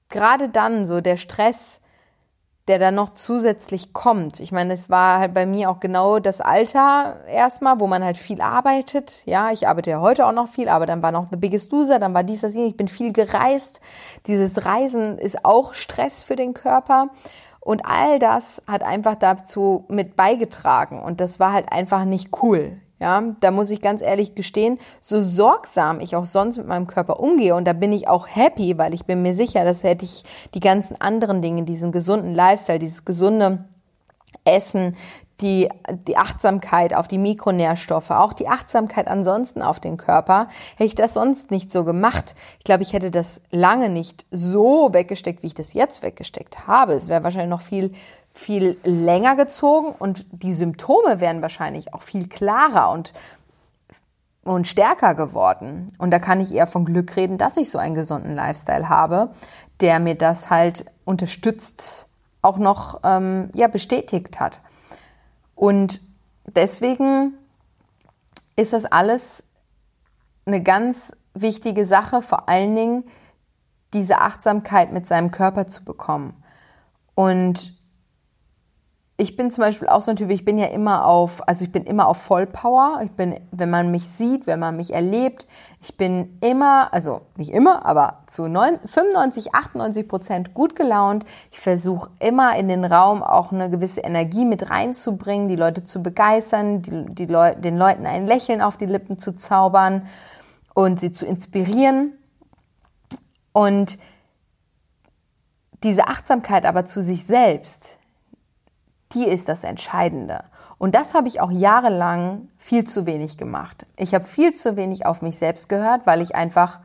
gerade 0.09 0.49
dann 0.49 0.85
so 0.85 1.01
der 1.01 1.17
Stress, 1.17 1.81
der 2.67 2.79
dann 2.79 2.95
noch 2.95 3.09
zusätzlich 3.09 3.93
kommt. 3.93 4.39
Ich 4.39 4.51
meine, 4.51 4.73
es 4.73 4.89
war 4.89 5.19
halt 5.19 5.33
bei 5.33 5.45
mir 5.45 5.69
auch 5.69 5.79
genau 5.79 6.19
das 6.19 6.41
Alter 6.41 7.21
erstmal, 7.27 7.79
wo 7.79 7.87
man 7.87 8.03
halt 8.03 8.17
viel 8.17 8.41
arbeitet. 8.41 9.23
Ja, 9.25 9.51
ich 9.51 9.67
arbeite 9.67 9.89
ja 9.89 10.01
heute 10.01 10.25
auch 10.25 10.33
noch 10.33 10.47
viel, 10.49 10.67
aber 10.67 10.85
dann 10.85 11.01
war 11.01 11.11
noch 11.11 11.27
The 11.31 11.37
Biggest 11.37 11.71
Loser, 11.71 11.99
dann 11.99 12.13
war 12.13 12.23
dies, 12.23 12.41
das, 12.41 12.55
ich 12.55 12.75
bin 12.75 12.87
viel 12.87 13.13
gereist. 13.13 13.79
Dieses 14.25 14.65
Reisen 14.65 15.17
ist 15.17 15.45
auch 15.45 15.73
Stress 15.73 16.23
für 16.23 16.35
den 16.35 16.53
Körper. 16.53 17.09
Und 17.61 17.85
all 17.85 18.19
das 18.19 18.61
hat 18.65 18.83
einfach 18.83 19.15
dazu 19.15 19.85
mit 19.89 20.15
beigetragen. 20.15 21.01
Und 21.01 21.19
das 21.19 21.39
war 21.39 21.53
halt 21.53 21.71
einfach 21.71 22.05
nicht 22.05 22.41
cool. 22.41 22.77
Ja, 22.99 23.21
da 23.41 23.51
muss 23.51 23.69
ich 23.69 23.81
ganz 23.81 24.01
ehrlich 24.01 24.33
gestehen, 24.33 24.79
so 25.01 25.21
sorgsam 25.21 25.99
ich 25.99 26.15
auch 26.15 26.25
sonst 26.25 26.57
mit 26.57 26.67
meinem 26.67 26.87
Körper 26.87 27.19
umgehe 27.19 27.53
und 27.53 27.65
da 27.65 27.73
bin 27.73 27.93
ich 27.93 28.07
auch 28.07 28.27
happy, 28.27 28.77
weil 28.79 28.93
ich 28.95 29.05
bin 29.05 29.21
mir 29.21 29.35
sicher, 29.35 29.63
dass 29.65 29.83
hätte 29.83 30.05
ich 30.05 30.23
die 30.55 30.59
ganzen 30.59 30.99
anderen 30.99 31.43
Dinge, 31.43 31.63
diesen 31.63 31.91
gesunden 31.91 32.33
Lifestyle, 32.33 32.79
dieses 32.79 33.05
gesunde 33.05 33.65
Essen, 34.45 34.95
die, 35.41 35.69
die 36.07 36.17
Achtsamkeit 36.17 36.95
auf 36.95 37.07
die 37.07 37.19
Mikronährstoffe, 37.19 38.11
auch 38.11 38.33
die 38.33 38.47
Achtsamkeit 38.47 39.07
ansonsten 39.07 39.61
auf 39.61 39.79
den 39.79 39.97
Körper, 39.97 40.47
hätte 40.71 40.85
ich 40.85 40.95
das 40.95 41.13
sonst 41.13 41.51
nicht 41.51 41.69
so 41.71 41.83
gemacht. 41.83 42.33
Ich 42.57 42.63
glaube, 42.63 42.83
ich 42.83 42.93
hätte 42.93 43.11
das 43.11 43.41
lange 43.51 43.89
nicht 43.89 44.25
so 44.31 44.89
weggesteckt, 44.91 45.43
wie 45.43 45.47
ich 45.47 45.53
das 45.53 45.73
jetzt 45.73 46.01
weggesteckt 46.01 46.67
habe. 46.67 46.93
Es 46.93 47.07
wäre 47.07 47.23
wahrscheinlich 47.23 47.51
noch 47.51 47.61
viel, 47.61 47.93
viel 48.39 48.77
länger 48.83 49.35
gezogen 49.35 49.93
und 49.97 50.25
die 50.31 50.53
Symptome 50.53 51.19
wären 51.19 51.41
wahrscheinlich 51.41 51.93
auch 51.93 52.01
viel 52.01 52.27
klarer 52.27 52.91
und 52.91 53.13
und 54.43 54.65
stärker 54.65 55.13
geworden. 55.13 55.91
Und 55.97 56.11
da 56.11 56.19
kann 56.19 56.39
ich 56.39 56.53
eher 56.53 56.67
von 56.67 56.85
Glück 56.85 57.17
reden, 57.17 57.37
dass 57.37 57.57
ich 57.57 57.69
so 57.69 57.77
einen 57.77 57.95
gesunden 57.95 58.33
Lifestyle 58.33 58.87
habe, 58.87 59.31
der 59.81 59.99
mir 59.99 60.15
das 60.15 60.49
halt 60.49 60.85
unterstützt, 61.03 62.07
auch 62.41 62.57
noch 62.57 63.01
ähm, 63.03 63.49
ja 63.53 63.67
bestätigt 63.67 64.39
hat. 64.39 64.61
Und 65.53 66.01
deswegen 66.45 67.33
ist 68.55 68.71
das 68.71 68.85
alles 68.85 69.43
eine 70.45 70.63
ganz 70.63 71.11
wichtige 71.33 71.85
Sache, 71.85 72.21
vor 72.21 72.47
allen 72.47 72.75
Dingen 72.75 73.03
diese 73.93 74.19
Achtsamkeit 74.19 74.93
mit 74.93 75.07
seinem 75.07 75.31
Körper 75.31 75.67
zu 75.67 75.83
bekommen. 75.83 76.41
Und 77.15 77.76
ich 79.19 79.35
bin 79.35 79.49
zum 79.49 79.63
Beispiel 79.63 79.87
auch 79.87 80.01
so 80.01 80.11
ein 80.11 80.15
Typ, 80.15 80.29
ich 80.29 80.45
bin 80.45 80.59
ja 80.59 80.67
immer 80.67 81.03
auf, 81.05 81.47
also 81.47 81.65
ich 81.65 81.71
bin 81.71 81.85
immer 81.85 82.07
auf 82.07 82.21
Vollpower. 82.21 83.01
Ich 83.03 83.09
bin, 83.09 83.33
wenn 83.49 83.71
man 83.71 83.89
mich 83.89 84.07
sieht, 84.07 84.45
wenn 84.45 84.59
man 84.59 84.75
mich 84.75 84.93
erlebt, 84.93 85.47
ich 85.81 85.97
bin 85.97 86.37
immer, 86.39 86.93
also 86.93 87.21
nicht 87.35 87.51
immer, 87.51 87.83
aber 87.83 88.19
zu 88.27 88.43
95, 88.43 89.55
98 89.55 90.07
Prozent 90.07 90.53
gut 90.53 90.75
gelaunt. 90.75 91.25
Ich 91.51 91.59
versuche 91.59 92.11
immer 92.19 92.55
in 92.57 92.67
den 92.67 92.85
Raum 92.85 93.23
auch 93.23 93.51
eine 93.51 93.71
gewisse 93.71 94.01
Energie 94.01 94.45
mit 94.45 94.69
reinzubringen, 94.69 95.47
die 95.47 95.55
Leute 95.55 95.83
zu 95.83 96.03
begeistern, 96.03 96.83
die, 96.83 97.05
die 97.07 97.25
Leu 97.25 97.55
den 97.55 97.75
Leuten 97.75 98.05
ein 98.05 98.27
Lächeln 98.27 98.61
auf 98.61 98.77
die 98.77 98.85
Lippen 98.85 99.17
zu 99.17 99.35
zaubern 99.35 100.05
und 100.75 100.99
sie 100.99 101.11
zu 101.11 101.25
inspirieren. 101.25 102.13
Und 103.51 103.97
diese 105.81 106.07
Achtsamkeit 106.07 106.67
aber 106.67 106.85
zu 106.85 107.01
sich 107.01 107.25
selbst, 107.25 107.97
die 109.13 109.27
ist 109.27 109.47
das 109.47 109.63
Entscheidende. 109.63 110.43
Und 110.77 110.95
das 110.95 111.13
habe 111.13 111.27
ich 111.27 111.39
auch 111.41 111.51
jahrelang 111.51 112.47
viel 112.57 112.83
zu 112.83 113.05
wenig 113.05 113.37
gemacht. 113.37 113.85
Ich 113.95 114.13
habe 114.13 114.25
viel 114.25 114.53
zu 114.53 114.75
wenig 114.75 115.05
auf 115.05 115.21
mich 115.21 115.37
selbst 115.37 115.69
gehört, 115.69 116.05
weil 116.05 116.21
ich 116.21 116.35
einfach 116.35 116.79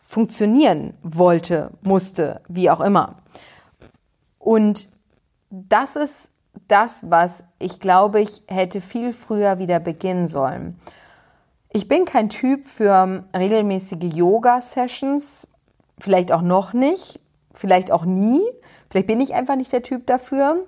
funktionieren 0.00 0.94
wollte, 1.02 1.70
musste, 1.82 2.40
wie 2.48 2.70
auch 2.70 2.80
immer. 2.80 3.16
Und 4.38 4.88
das 5.50 5.96
ist 5.96 6.32
das, 6.68 7.10
was 7.10 7.44
ich 7.58 7.80
glaube, 7.80 8.20
ich 8.20 8.42
hätte 8.46 8.80
viel 8.80 9.12
früher 9.12 9.58
wieder 9.58 9.80
beginnen 9.80 10.26
sollen. 10.26 10.78
Ich 11.72 11.86
bin 11.86 12.04
kein 12.04 12.28
Typ 12.28 12.64
für 12.64 13.24
regelmäßige 13.36 14.12
Yoga-Sessions, 14.14 15.48
vielleicht 15.98 16.32
auch 16.32 16.42
noch 16.42 16.72
nicht, 16.72 17.20
vielleicht 17.54 17.92
auch 17.92 18.04
nie. 18.04 18.42
Vielleicht 18.88 19.06
bin 19.06 19.20
ich 19.20 19.34
einfach 19.34 19.54
nicht 19.54 19.72
der 19.72 19.82
Typ 19.82 20.06
dafür. 20.06 20.66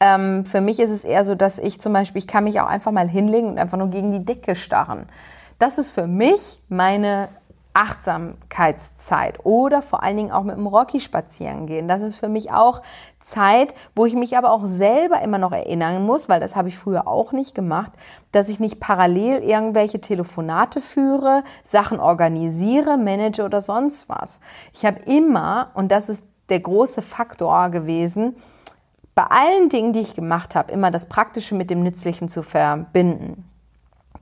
Ähm, 0.00 0.44
für 0.44 0.60
mich 0.60 0.80
ist 0.80 0.90
es 0.90 1.04
eher 1.04 1.24
so, 1.24 1.34
dass 1.34 1.58
ich 1.58 1.80
zum 1.80 1.92
Beispiel, 1.92 2.20
ich 2.20 2.28
kann 2.28 2.44
mich 2.44 2.60
auch 2.60 2.66
einfach 2.66 2.92
mal 2.92 3.08
hinlegen 3.08 3.48
und 3.48 3.58
einfach 3.58 3.78
nur 3.78 3.88
gegen 3.88 4.12
die 4.12 4.24
Decke 4.24 4.54
starren. 4.54 5.06
Das 5.58 5.78
ist 5.78 5.92
für 5.92 6.06
mich 6.06 6.60
meine 6.68 7.28
Achtsamkeitszeit 7.74 9.44
oder 9.44 9.82
vor 9.82 10.04
allen 10.04 10.16
Dingen 10.16 10.30
auch 10.30 10.44
mit 10.44 10.56
dem 10.56 10.68
Rocky 10.68 11.00
spazieren 11.00 11.66
gehen. 11.66 11.88
Das 11.88 12.02
ist 12.02 12.16
für 12.16 12.28
mich 12.28 12.52
auch 12.52 12.80
Zeit, 13.18 13.74
wo 13.96 14.06
ich 14.06 14.14
mich 14.14 14.38
aber 14.38 14.52
auch 14.52 14.64
selber 14.64 15.20
immer 15.22 15.38
noch 15.38 15.50
erinnern 15.50 16.06
muss, 16.06 16.28
weil 16.28 16.38
das 16.38 16.54
habe 16.54 16.68
ich 16.68 16.78
früher 16.78 17.08
auch 17.08 17.32
nicht 17.32 17.54
gemacht, 17.54 17.92
dass 18.30 18.48
ich 18.48 18.60
nicht 18.60 18.78
parallel 18.78 19.42
irgendwelche 19.42 20.00
Telefonate 20.00 20.80
führe, 20.80 21.42
Sachen 21.64 21.98
organisiere, 21.98 22.96
manage 22.96 23.42
oder 23.42 23.60
sonst 23.60 24.08
was. 24.08 24.38
Ich 24.72 24.84
habe 24.84 25.00
immer, 25.00 25.72
und 25.74 25.90
das 25.90 26.08
ist 26.08 26.24
der 26.50 26.60
große 26.60 27.02
Faktor 27.02 27.70
gewesen, 27.70 28.36
bei 29.14 29.24
allen 29.24 29.68
Dingen, 29.68 29.92
die 29.92 30.00
ich 30.00 30.14
gemacht 30.14 30.54
habe, 30.54 30.72
immer 30.72 30.90
das 30.90 31.06
Praktische 31.06 31.54
mit 31.54 31.70
dem 31.70 31.82
Nützlichen 31.82 32.28
zu 32.28 32.42
verbinden. 32.42 33.48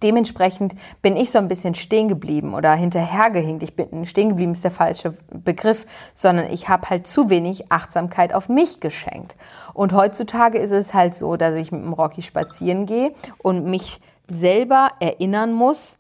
Dementsprechend 0.03 0.75
bin 1.01 1.17
ich 1.17 1.31
so 1.31 1.39
ein 1.39 1.47
bisschen 1.47 1.77
stehen 1.77 2.09
geblieben 2.09 2.55
oder 2.55 2.75
hinterhergehinkt. 2.75 3.63
Ich 3.63 3.77
bin 3.77 4.05
stehen 4.05 4.31
geblieben 4.31 4.53
ist 4.53 4.65
der 4.65 4.73
falsche 4.73 5.17
Begriff, 5.31 5.87
sondern 6.13 6.51
ich 6.51 6.69
habe 6.69 6.91
halt 6.91 7.07
zu 7.07 7.31
wenig 7.31 7.71
Achtsamkeit 7.71 8.35
auf 8.35 8.49
mich 8.49 8.81
geschenkt. 8.81 9.37
Und 9.75 9.93
heutzutage 9.93 10.59
ist 10.59 10.73
es 10.73 10.93
halt 10.93 11.15
so, 11.15 11.37
dass 11.37 11.55
ich 11.55 11.71
mit 11.71 11.83
dem 11.83 11.93
Rocky 11.93 12.23
spazieren 12.23 12.87
gehe 12.87 13.15
und 13.39 13.65
mich 13.65 14.01
selber 14.27 14.89
erinnern 14.99 15.53
muss, 15.53 15.99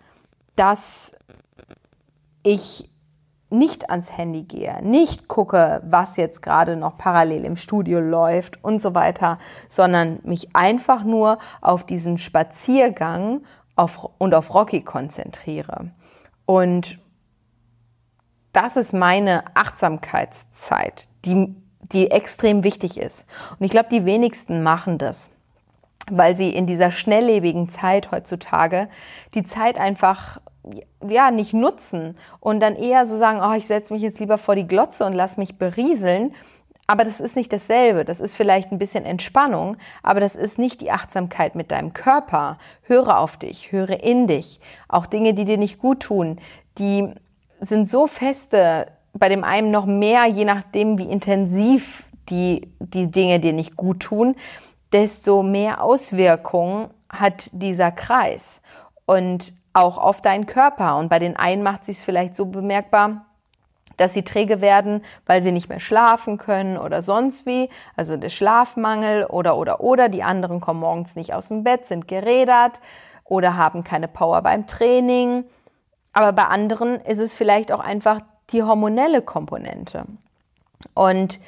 dass 0.56 1.14
ich 2.42 2.90
nicht 3.52 3.90
ans 3.90 4.16
Handy 4.16 4.42
gehe, 4.42 4.82
nicht 4.82 5.28
gucke, 5.28 5.82
was 5.84 6.16
jetzt 6.16 6.42
gerade 6.42 6.76
noch 6.76 6.96
parallel 6.96 7.44
im 7.44 7.56
Studio 7.56 8.00
läuft 8.00 8.62
und 8.64 8.80
so 8.80 8.94
weiter, 8.94 9.38
sondern 9.68 10.18
mich 10.24 10.56
einfach 10.56 11.04
nur 11.04 11.38
auf 11.60 11.84
diesen 11.84 12.18
Spaziergang 12.18 13.42
auf, 13.76 14.08
und 14.18 14.34
auf 14.34 14.54
Rocky 14.54 14.82
konzentriere. 14.82 15.90
Und 16.46 16.98
das 18.52 18.76
ist 18.76 18.92
meine 18.92 19.44
Achtsamkeitszeit, 19.54 21.08
die, 21.24 21.54
die 21.80 22.10
extrem 22.10 22.64
wichtig 22.64 22.98
ist. 22.98 23.26
Und 23.58 23.64
ich 23.64 23.70
glaube, 23.70 23.88
die 23.90 24.04
wenigsten 24.04 24.62
machen 24.62 24.98
das, 24.98 25.30
weil 26.10 26.36
sie 26.36 26.50
in 26.50 26.66
dieser 26.66 26.90
schnelllebigen 26.90 27.68
Zeit 27.68 28.10
heutzutage 28.10 28.88
die 29.34 29.44
Zeit 29.44 29.78
einfach 29.78 30.40
ja, 31.06 31.30
nicht 31.30 31.54
nutzen 31.54 32.16
und 32.40 32.60
dann 32.60 32.76
eher 32.76 33.06
so 33.06 33.16
sagen, 33.16 33.40
oh, 33.42 33.56
ich 33.56 33.66
setze 33.66 33.92
mich 33.92 34.02
jetzt 34.02 34.20
lieber 34.20 34.38
vor 34.38 34.54
die 34.54 34.66
Glotze 34.66 35.04
und 35.04 35.12
lass 35.12 35.36
mich 35.36 35.58
berieseln. 35.58 36.34
Aber 36.86 37.04
das 37.04 37.20
ist 37.20 37.36
nicht 37.36 37.52
dasselbe. 37.52 38.04
Das 38.04 38.20
ist 38.20 38.34
vielleicht 38.34 38.72
ein 38.72 38.78
bisschen 38.78 39.04
Entspannung, 39.04 39.76
aber 40.02 40.20
das 40.20 40.36
ist 40.36 40.58
nicht 40.58 40.80
die 40.80 40.90
Achtsamkeit 40.90 41.54
mit 41.54 41.70
deinem 41.70 41.92
Körper. 41.92 42.58
Höre 42.82 43.18
auf 43.18 43.36
dich, 43.36 43.72
höre 43.72 44.02
in 44.02 44.26
dich. 44.26 44.60
Auch 44.88 45.06
Dinge, 45.06 45.32
die 45.34 45.44
dir 45.44 45.58
nicht 45.58 45.78
gut 45.78 46.00
tun, 46.00 46.38
die 46.78 47.08
sind 47.60 47.88
so 47.88 48.06
feste, 48.06 48.86
bei 49.12 49.28
dem 49.28 49.44
einen 49.44 49.70
noch 49.70 49.86
mehr, 49.86 50.26
je 50.26 50.44
nachdem, 50.44 50.98
wie 50.98 51.08
intensiv 51.08 52.04
die, 52.28 52.72
die 52.80 53.10
Dinge 53.10 53.40
dir 53.40 53.52
nicht 53.52 53.76
gut 53.76 54.00
tun, 54.00 54.34
desto 54.92 55.42
mehr 55.42 55.82
Auswirkungen 55.82 56.88
hat 57.08 57.50
dieser 57.52 57.92
Kreis. 57.92 58.62
Und 59.06 59.54
auch 59.72 59.98
auf 59.98 60.20
deinen 60.20 60.46
Körper. 60.46 60.96
Und 60.96 61.08
bei 61.08 61.18
den 61.18 61.36
einen 61.36 61.62
macht 61.62 61.84
sich 61.84 61.98
es 61.98 62.04
vielleicht 62.04 62.34
so 62.34 62.46
bemerkbar, 62.46 63.26
dass 63.96 64.14
sie 64.14 64.22
träge 64.22 64.60
werden, 64.60 65.02
weil 65.26 65.42
sie 65.42 65.52
nicht 65.52 65.68
mehr 65.68 65.80
schlafen 65.80 66.38
können 66.38 66.78
oder 66.78 67.02
sonst 67.02 67.46
wie, 67.46 67.68
also 67.96 68.16
der 68.16 68.30
Schlafmangel 68.30 69.26
oder 69.26 69.56
oder 69.56 69.80
oder. 69.80 70.08
Die 70.08 70.22
anderen 70.22 70.60
kommen 70.60 70.80
morgens 70.80 71.16
nicht 71.16 71.34
aus 71.34 71.48
dem 71.48 71.64
Bett, 71.64 71.86
sind 71.86 72.08
gerädert 72.08 72.80
oder 73.24 73.56
haben 73.56 73.84
keine 73.84 74.08
Power 74.08 74.42
beim 74.42 74.66
Training. 74.66 75.44
Aber 76.12 76.32
bei 76.32 76.44
anderen 76.44 77.00
ist 77.00 77.18
es 77.18 77.36
vielleicht 77.36 77.72
auch 77.72 77.80
einfach 77.80 78.20
die 78.50 78.62
hormonelle 78.62 79.22
Komponente. 79.22 80.04
Und 80.94 81.40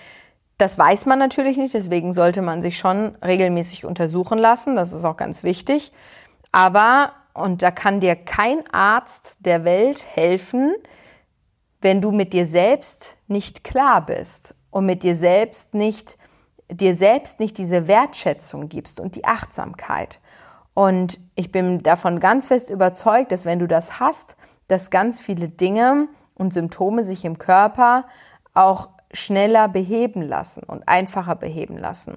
das 0.59 0.79
weiß 0.79 1.07
man 1.07 1.19
natürlich 1.19 1.57
nicht, 1.57 1.75
deswegen 1.75 2.13
sollte 2.13 2.41
man 2.41 2.63
sich 2.63 2.79
schon 2.79 3.17
regelmäßig 3.25 3.85
untersuchen 3.85 4.39
lassen. 4.39 4.77
Das 4.77 4.93
ist 4.93 5.05
auch 5.05 5.17
ganz 5.17 5.43
wichtig. 5.43 5.93
Aber 6.53 7.13
und 7.35 7.63
da 7.63 7.71
kann 7.71 8.01
dir 8.01 8.17
kein 8.17 8.65
Arzt 8.73 9.39
der 9.41 9.65
Welt 9.65 10.05
helfen, 10.07 10.75
wenn 11.81 12.01
du 12.01 12.13
mit 12.13 12.33
dir 12.33 12.47
selbst 12.47 13.19
nicht 13.27 13.65
klar 13.65 14.07
bist 14.07 14.55
und 14.71 14.87
mit 14.87 15.03
dir 15.03 15.17
selbst 15.17 15.75
nicht, 15.75 16.17
dir 16.71 16.95
selbst 16.95 17.41
nicht 17.41 17.59
diese 17.59 17.89
Wertschätzung 17.89 18.69
gibst 18.69 19.01
und 19.01 19.17
die 19.17 19.25
Achtsamkeit. 19.25 20.21
Und 20.73 21.21
ich 21.35 21.53
bin 21.53 21.83
davon 21.83 22.21
ganz 22.21 22.49
fest 22.49 22.71
überzeugt, 22.71 23.33
dass 23.33 23.45
wenn 23.45 23.59
du 23.59 23.69
das 23.69 24.01
hast, 24.01 24.37
dass 24.69 24.91
ganz 24.91 25.21
viele 25.21 25.49
Dinge 25.49 26.09
und 26.35 26.53
Symptome 26.53 27.05
sich 27.05 27.25
im 27.25 27.39
Körper 27.39 28.07
auch 28.55 28.89
schneller 29.13 29.69
beheben 29.69 30.23
lassen 30.23 30.63
und 30.65 30.89
einfacher 30.89 31.37
beheben 31.37 31.77
lassen 31.77 32.17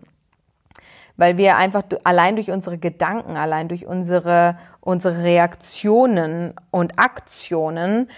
weil 1.17 1.37
wir 1.37 1.57
einfach 1.57 1.83
allein 2.03 2.35
durch 2.35 2.51
unsere 2.51 2.77
Gedanken, 2.77 3.35
allein 3.35 3.67
durch 3.67 3.85
unsere, 3.85 4.57
unsere 4.79 5.23
Reaktionen 5.23 6.53
und 6.71 6.99
Aktionen 6.99 8.09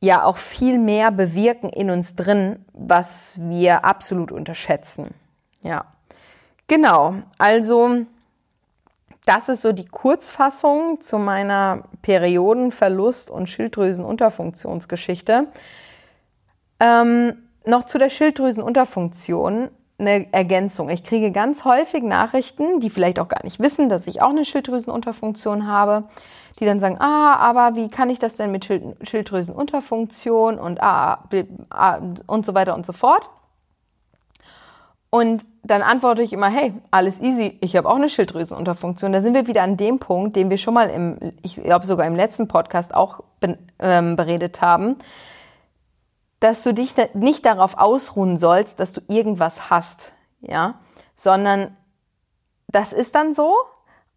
ja 0.00 0.24
auch 0.24 0.38
viel 0.38 0.78
mehr 0.78 1.12
bewirken 1.12 1.68
in 1.68 1.90
uns 1.90 2.16
drin, 2.16 2.64
was 2.72 3.38
wir 3.38 3.84
absolut 3.84 4.32
unterschätzen. 4.32 5.14
Ja, 5.62 5.84
genau. 6.66 7.16
Also, 7.36 8.06
das 9.26 9.50
ist 9.50 9.60
so 9.60 9.72
die 9.72 9.84
Kurzfassung 9.84 11.02
zu 11.02 11.18
meiner 11.18 11.84
Periodenverlust- 12.02 13.30
und 13.30 13.50
Schilddrüsenunterfunktionsgeschichte. 13.50 15.48
Ähm, 16.80 17.34
noch 17.66 17.84
zu 17.84 17.98
der 17.98 18.08
Schilddrüsenunterfunktion 18.08 19.68
eine 20.00 20.32
Ergänzung. 20.32 20.88
Ich 20.90 21.04
kriege 21.04 21.30
ganz 21.30 21.64
häufig 21.64 22.02
Nachrichten, 22.02 22.80
die 22.80 22.90
vielleicht 22.90 23.18
auch 23.18 23.28
gar 23.28 23.44
nicht 23.44 23.60
wissen, 23.60 23.88
dass 23.88 24.06
ich 24.06 24.22
auch 24.22 24.30
eine 24.30 24.44
Schilddrüsenunterfunktion 24.44 25.66
habe, 25.66 26.04
die 26.58 26.64
dann 26.66 26.80
sagen, 26.80 26.96
ah, 26.98 27.36
aber 27.36 27.76
wie 27.76 27.88
kann 27.88 28.10
ich 28.10 28.18
das 28.18 28.36
denn 28.36 28.50
mit 28.50 28.64
Schilddrüsenunterfunktion 28.64 30.58
und 30.58 30.82
ah, 30.82 31.24
und 32.26 32.46
so 32.46 32.54
weiter 32.54 32.74
und 32.74 32.86
so 32.86 32.92
fort. 32.92 33.30
Und 35.10 35.44
dann 35.62 35.82
antworte 35.82 36.22
ich 36.22 36.32
immer, 36.32 36.48
hey, 36.48 36.72
alles 36.90 37.20
easy, 37.20 37.58
ich 37.60 37.76
habe 37.76 37.88
auch 37.88 37.96
eine 37.96 38.08
Schilddrüsenunterfunktion. 38.08 39.12
Da 39.12 39.20
sind 39.20 39.34
wir 39.34 39.46
wieder 39.46 39.62
an 39.62 39.76
dem 39.76 39.98
Punkt, 39.98 40.36
den 40.36 40.50
wir 40.50 40.56
schon 40.56 40.74
mal 40.74 40.88
im, 40.88 41.18
ich 41.42 41.56
glaube 41.56 41.86
sogar 41.86 42.06
im 42.06 42.14
letzten 42.14 42.48
Podcast 42.48 42.94
auch 42.94 43.24
ähm, 43.80 44.16
beredet 44.16 44.62
haben 44.62 44.96
dass 46.40 46.62
du 46.62 46.72
dich 46.72 46.94
nicht 47.14 47.44
darauf 47.44 47.76
ausruhen 47.76 48.36
sollst, 48.36 48.80
dass 48.80 48.92
du 48.92 49.00
irgendwas 49.08 49.70
hast, 49.70 50.12
ja, 50.40 50.80
sondern 51.14 51.76
das 52.68 52.92
ist 52.92 53.14
dann 53.14 53.34
so, 53.34 53.54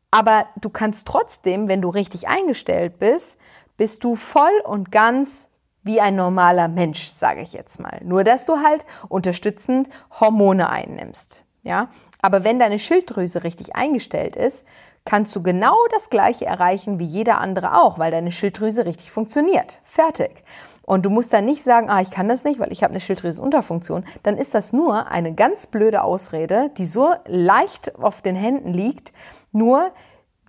aber 0.10 0.46
du 0.60 0.70
kannst 0.70 1.08
trotzdem, 1.08 1.68
wenn 1.68 1.82
du 1.82 1.90
richtig 1.90 2.28
eingestellt 2.28 3.00
bist, 3.00 3.38
bist 3.78 4.04
du 4.04 4.16
voll 4.16 4.54
und 4.64 4.92
ganz 4.92 5.50
wie 5.82 6.00
ein 6.00 6.16
normaler 6.16 6.68
Mensch, 6.70 7.10
sage 7.10 7.42
ich 7.42 7.52
jetzt 7.52 7.80
mal. 7.80 8.00
Nur 8.04 8.24
dass 8.24 8.46
du 8.46 8.58
halt 8.58 8.86
unterstützend 9.10 9.90
Hormone 10.20 10.70
einnimmst, 10.70 11.44
ja. 11.64 11.90
Aber 12.22 12.46
wenn 12.46 12.58
deine 12.58 12.80
Schilddrüse 12.80 13.44
richtig 13.44 13.76
eingestellt 13.76 14.38
ist, 14.38 14.66
kannst 15.04 15.36
du 15.36 15.44
genau 15.44 15.76
das 15.92 16.10
Gleiche 16.10 16.46
erreichen 16.46 17.00
wie 17.00 17.06
jeder 17.06 17.40
andere 17.40 17.82
auch, 17.82 18.00
weil 18.00 18.12
deine 18.12 18.32
Schilddrüse 18.32 18.86
richtig 18.86 19.12
funktioniert. 19.12 19.80
Fertig. 19.84 20.44
Und 20.86 21.06
du 21.06 21.10
musst 21.10 21.32
dann 21.32 21.46
nicht 21.46 21.63
sagen, 21.63 21.89
ah, 21.89 22.02
ich 22.02 22.12
kann 22.12 22.28
das 22.28 22.43
nicht, 22.43 22.60
weil 22.60 22.72
ich 22.72 22.84
habe 22.84 22.91
eine 22.91 23.00
Schilddrüsenunterfunktion. 23.00 24.04
Dann 24.22 24.38
ist 24.38 24.54
das 24.54 24.74
nur 24.74 25.08
eine 25.08 25.34
ganz 25.34 25.67
blöde 25.67 26.04
Ausrede, 26.04 26.72
die 26.78 26.86
so 26.86 27.13
leicht 27.26 27.96
auf 27.96 28.22
den 28.22 28.36
Händen 28.36 28.74
liegt, 28.74 29.13
nur 29.52 29.91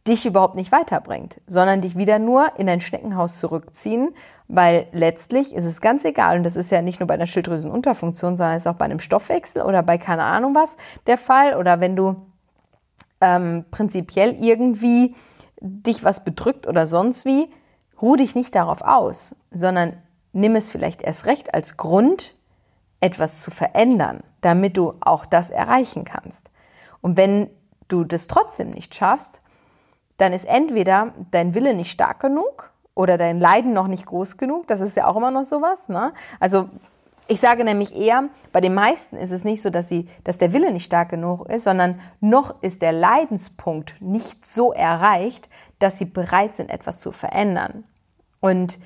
dich 0.07 0.27
überhaupt 0.27 0.57
nicht 0.57 0.73
weiterbringt, 0.73 1.41
sondern 1.47 1.81
dich 1.81 1.97
wieder 1.97 2.19
nur 2.19 2.59
in 2.59 2.67
dein 2.67 2.81
Schneckenhaus 2.81 3.39
zurückziehen, 3.39 4.15
weil 4.49 4.87
letztlich 4.93 5.55
ist 5.55 5.65
es 5.65 5.81
ganz 5.81 6.05
egal, 6.05 6.37
und 6.37 6.45
das 6.45 6.57
ist 6.57 6.71
ja 6.71 6.83
nicht 6.83 7.01
nur 7.01 7.07
bei 7.07 7.15
einer 7.15 7.27
Schilddrüsenunterfunktion, 7.27 8.37
sondern 8.37 8.57
ist 8.57 8.67
auch 8.67 8.75
bei 8.75 8.85
einem 8.85 9.01
Stoffwechsel 9.01 9.63
oder 9.63 9.83
bei 9.83 9.97
keine 9.97 10.25
Ahnung 10.25 10.55
was 10.55 10.77
der 11.07 11.17
Fall, 11.17 11.57
oder 11.57 11.81
wenn 11.81 11.97
du 11.97 12.17
ähm, 13.23 13.65
prinzipiell 13.71 14.37
irgendwie 14.39 15.15
dich 15.61 16.05
was 16.05 16.25
bedrückt 16.25 16.67
oder 16.67 16.87
sonst 16.87 17.25
wie, 17.25 17.49
ruh 18.03 18.17
dich 18.17 18.35
nicht 18.35 18.55
darauf 18.55 18.83
aus, 18.83 19.35
sondern 19.51 19.97
nimm 20.35 20.57
es 20.57 20.71
vielleicht 20.71 21.03
erst 21.03 21.27
recht 21.27 21.55
als 21.55 21.77
Grund, 21.77 22.35
etwas 23.01 23.43
zu 23.43 23.51
verändern, 23.51 24.23
damit 24.41 24.77
du 24.77 24.95
auch 25.01 25.27
das 25.27 25.51
erreichen 25.51 26.05
kannst. 26.05 26.51
Und 27.03 27.17
wenn 27.17 27.51
du 27.89 28.05
das 28.05 28.27
trotzdem 28.29 28.71
nicht 28.71 28.95
schaffst, 28.95 29.41
dann 30.17 30.33
ist 30.33 30.47
entweder 30.47 31.13
dein 31.31 31.55
Wille 31.55 31.75
nicht 31.75 31.91
stark 31.91 32.21
genug 32.21 32.73
oder 32.95 33.19
dein 33.19 33.41
Leiden 33.41 33.73
noch 33.73 33.89
nicht 33.89 34.07
groß 34.07 34.37
genug. 34.37 34.67
Das 34.69 34.81
ist 34.81 34.97
ja 34.97 35.07
auch 35.07 35.17
immer 35.17 35.31
noch 35.31 35.45
sowas. 35.45 35.89
Ne? 35.89 36.13
Also 36.41 36.69
ich 37.27 37.41
sage 37.41 37.65
nämlich 37.65 37.97
eher, 37.97 38.29
bei 38.53 38.61
den 38.61 38.75
meisten 38.75 39.17
ist 39.17 39.33
es 39.33 39.45
nicht 39.45 39.63
so, 39.63 39.71
dass, 39.71 39.89
sie, 39.89 40.09
dass 40.25 40.39
der 40.39 40.53
Wille 40.53 40.73
nicht 40.73 40.85
stark 40.85 41.09
genug 41.09 41.49
ist, 41.49 41.65
sondern 41.65 42.01
noch 42.21 42.63
ist 42.63 42.83
der 42.83 42.93
Leidenspunkt 42.93 43.97
nicht 44.01 44.47
so 44.47 44.73
erreicht, 44.73 45.49
dass 45.79 45.99
sie 45.99 46.05
bereit 46.05 46.55
sind, 46.55 46.71
etwas 46.71 47.01
zu 47.01 47.13
verändern. 47.13 47.85
Und 48.41 48.79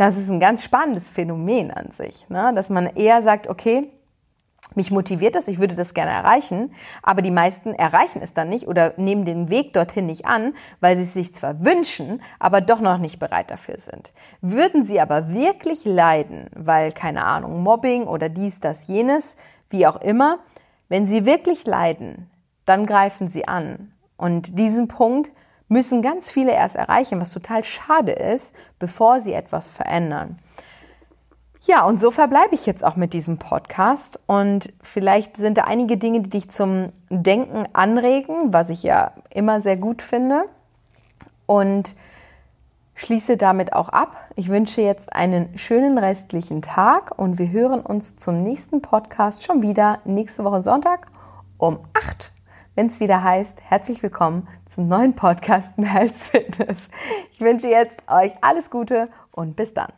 das 0.00 0.16
ist 0.16 0.30
ein 0.30 0.40
ganz 0.40 0.64
spannendes 0.64 1.10
Phänomen 1.10 1.70
an 1.70 1.90
sich, 1.90 2.26
ne? 2.30 2.52
dass 2.54 2.70
man 2.70 2.86
eher 2.86 3.20
sagt, 3.20 3.48
okay, 3.48 3.90
mich 4.74 4.90
motiviert 4.90 5.34
das, 5.34 5.46
ich 5.46 5.58
würde 5.58 5.74
das 5.74 5.92
gerne 5.92 6.12
erreichen, 6.12 6.72
aber 7.02 7.20
die 7.20 7.30
meisten 7.30 7.74
erreichen 7.74 8.22
es 8.22 8.32
dann 8.32 8.48
nicht 8.48 8.66
oder 8.66 8.94
nehmen 8.96 9.26
den 9.26 9.50
Weg 9.50 9.74
dorthin 9.74 10.06
nicht 10.06 10.24
an, 10.24 10.54
weil 10.80 10.96
sie 10.96 11.02
es 11.02 11.12
sich 11.12 11.34
zwar 11.34 11.62
wünschen, 11.66 12.22
aber 12.38 12.62
doch 12.62 12.80
noch 12.80 12.96
nicht 12.96 13.18
bereit 13.18 13.50
dafür 13.50 13.76
sind. 13.76 14.14
Würden 14.40 14.84
sie 14.84 15.02
aber 15.02 15.34
wirklich 15.34 15.84
leiden, 15.84 16.48
weil 16.56 16.92
keine 16.92 17.24
Ahnung, 17.24 17.62
Mobbing 17.62 18.04
oder 18.04 18.30
dies, 18.30 18.58
das, 18.58 18.86
jenes, 18.86 19.36
wie 19.68 19.86
auch 19.86 20.00
immer, 20.00 20.38
wenn 20.88 21.04
sie 21.04 21.26
wirklich 21.26 21.66
leiden, 21.66 22.30
dann 22.64 22.86
greifen 22.86 23.28
sie 23.28 23.46
an. 23.46 23.92
Und 24.16 24.58
diesen 24.58 24.88
Punkt 24.88 25.30
müssen 25.70 26.02
ganz 26.02 26.30
viele 26.30 26.52
erst 26.52 26.74
erreichen, 26.74 27.20
was 27.20 27.30
total 27.30 27.62
schade 27.62 28.12
ist, 28.12 28.52
bevor 28.78 29.20
sie 29.20 29.32
etwas 29.32 29.70
verändern. 29.70 30.38
Ja, 31.62 31.84
und 31.84 32.00
so 32.00 32.10
verbleibe 32.10 32.54
ich 32.54 32.66
jetzt 32.66 32.84
auch 32.84 32.96
mit 32.96 33.12
diesem 33.12 33.38
Podcast. 33.38 34.18
Und 34.26 34.72
vielleicht 34.82 35.36
sind 35.36 35.58
da 35.58 35.64
einige 35.64 35.96
Dinge, 35.96 36.22
die 36.22 36.30
dich 36.30 36.50
zum 36.50 36.92
Denken 37.08 37.68
anregen, 37.72 38.52
was 38.52 38.70
ich 38.70 38.82
ja 38.82 39.12
immer 39.30 39.60
sehr 39.60 39.76
gut 39.76 40.02
finde. 40.02 40.42
Und 41.46 41.94
schließe 42.94 43.36
damit 43.36 43.72
auch 43.72 43.90
ab. 43.90 44.16
Ich 44.34 44.48
wünsche 44.48 44.80
jetzt 44.80 45.12
einen 45.12 45.56
schönen 45.56 45.98
restlichen 45.98 46.62
Tag 46.62 47.16
und 47.16 47.38
wir 47.38 47.50
hören 47.50 47.80
uns 47.80 48.16
zum 48.16 48.42
nächsten 48.42 48.82
Podcast 48.82 49.44
schon 49.44 49.62
wieder 49.62 50.00
nächste 50.04 50.44
Woche 50.44 50.62
Sonntag 50.62 51.06
um 51.58 51.78
8 51.94 52.32
wenn 52.80 52.86
es 52.86 52.98
wieder 52.98 53.22
heißt, 53.22 53.58
herzlich 53.60 54.02
willkommen 54.02 54.48
zum 54.64 54.88
neuen 54.88 55.14
Podcast 55.14 55.76
Mehr 55.76 55.96
als 55.96 56.30
Fitness. 56.30 56.88
Ich 57.30 57.42
wünsche 57.42 57.68
jetzt 57.68 57.98
euch 58.08 58.32
alles 58.40 58.70
Gute 58.70 59.10
und 59.32 59.54
bis 59.54 59.74
dann. 59.74 59.92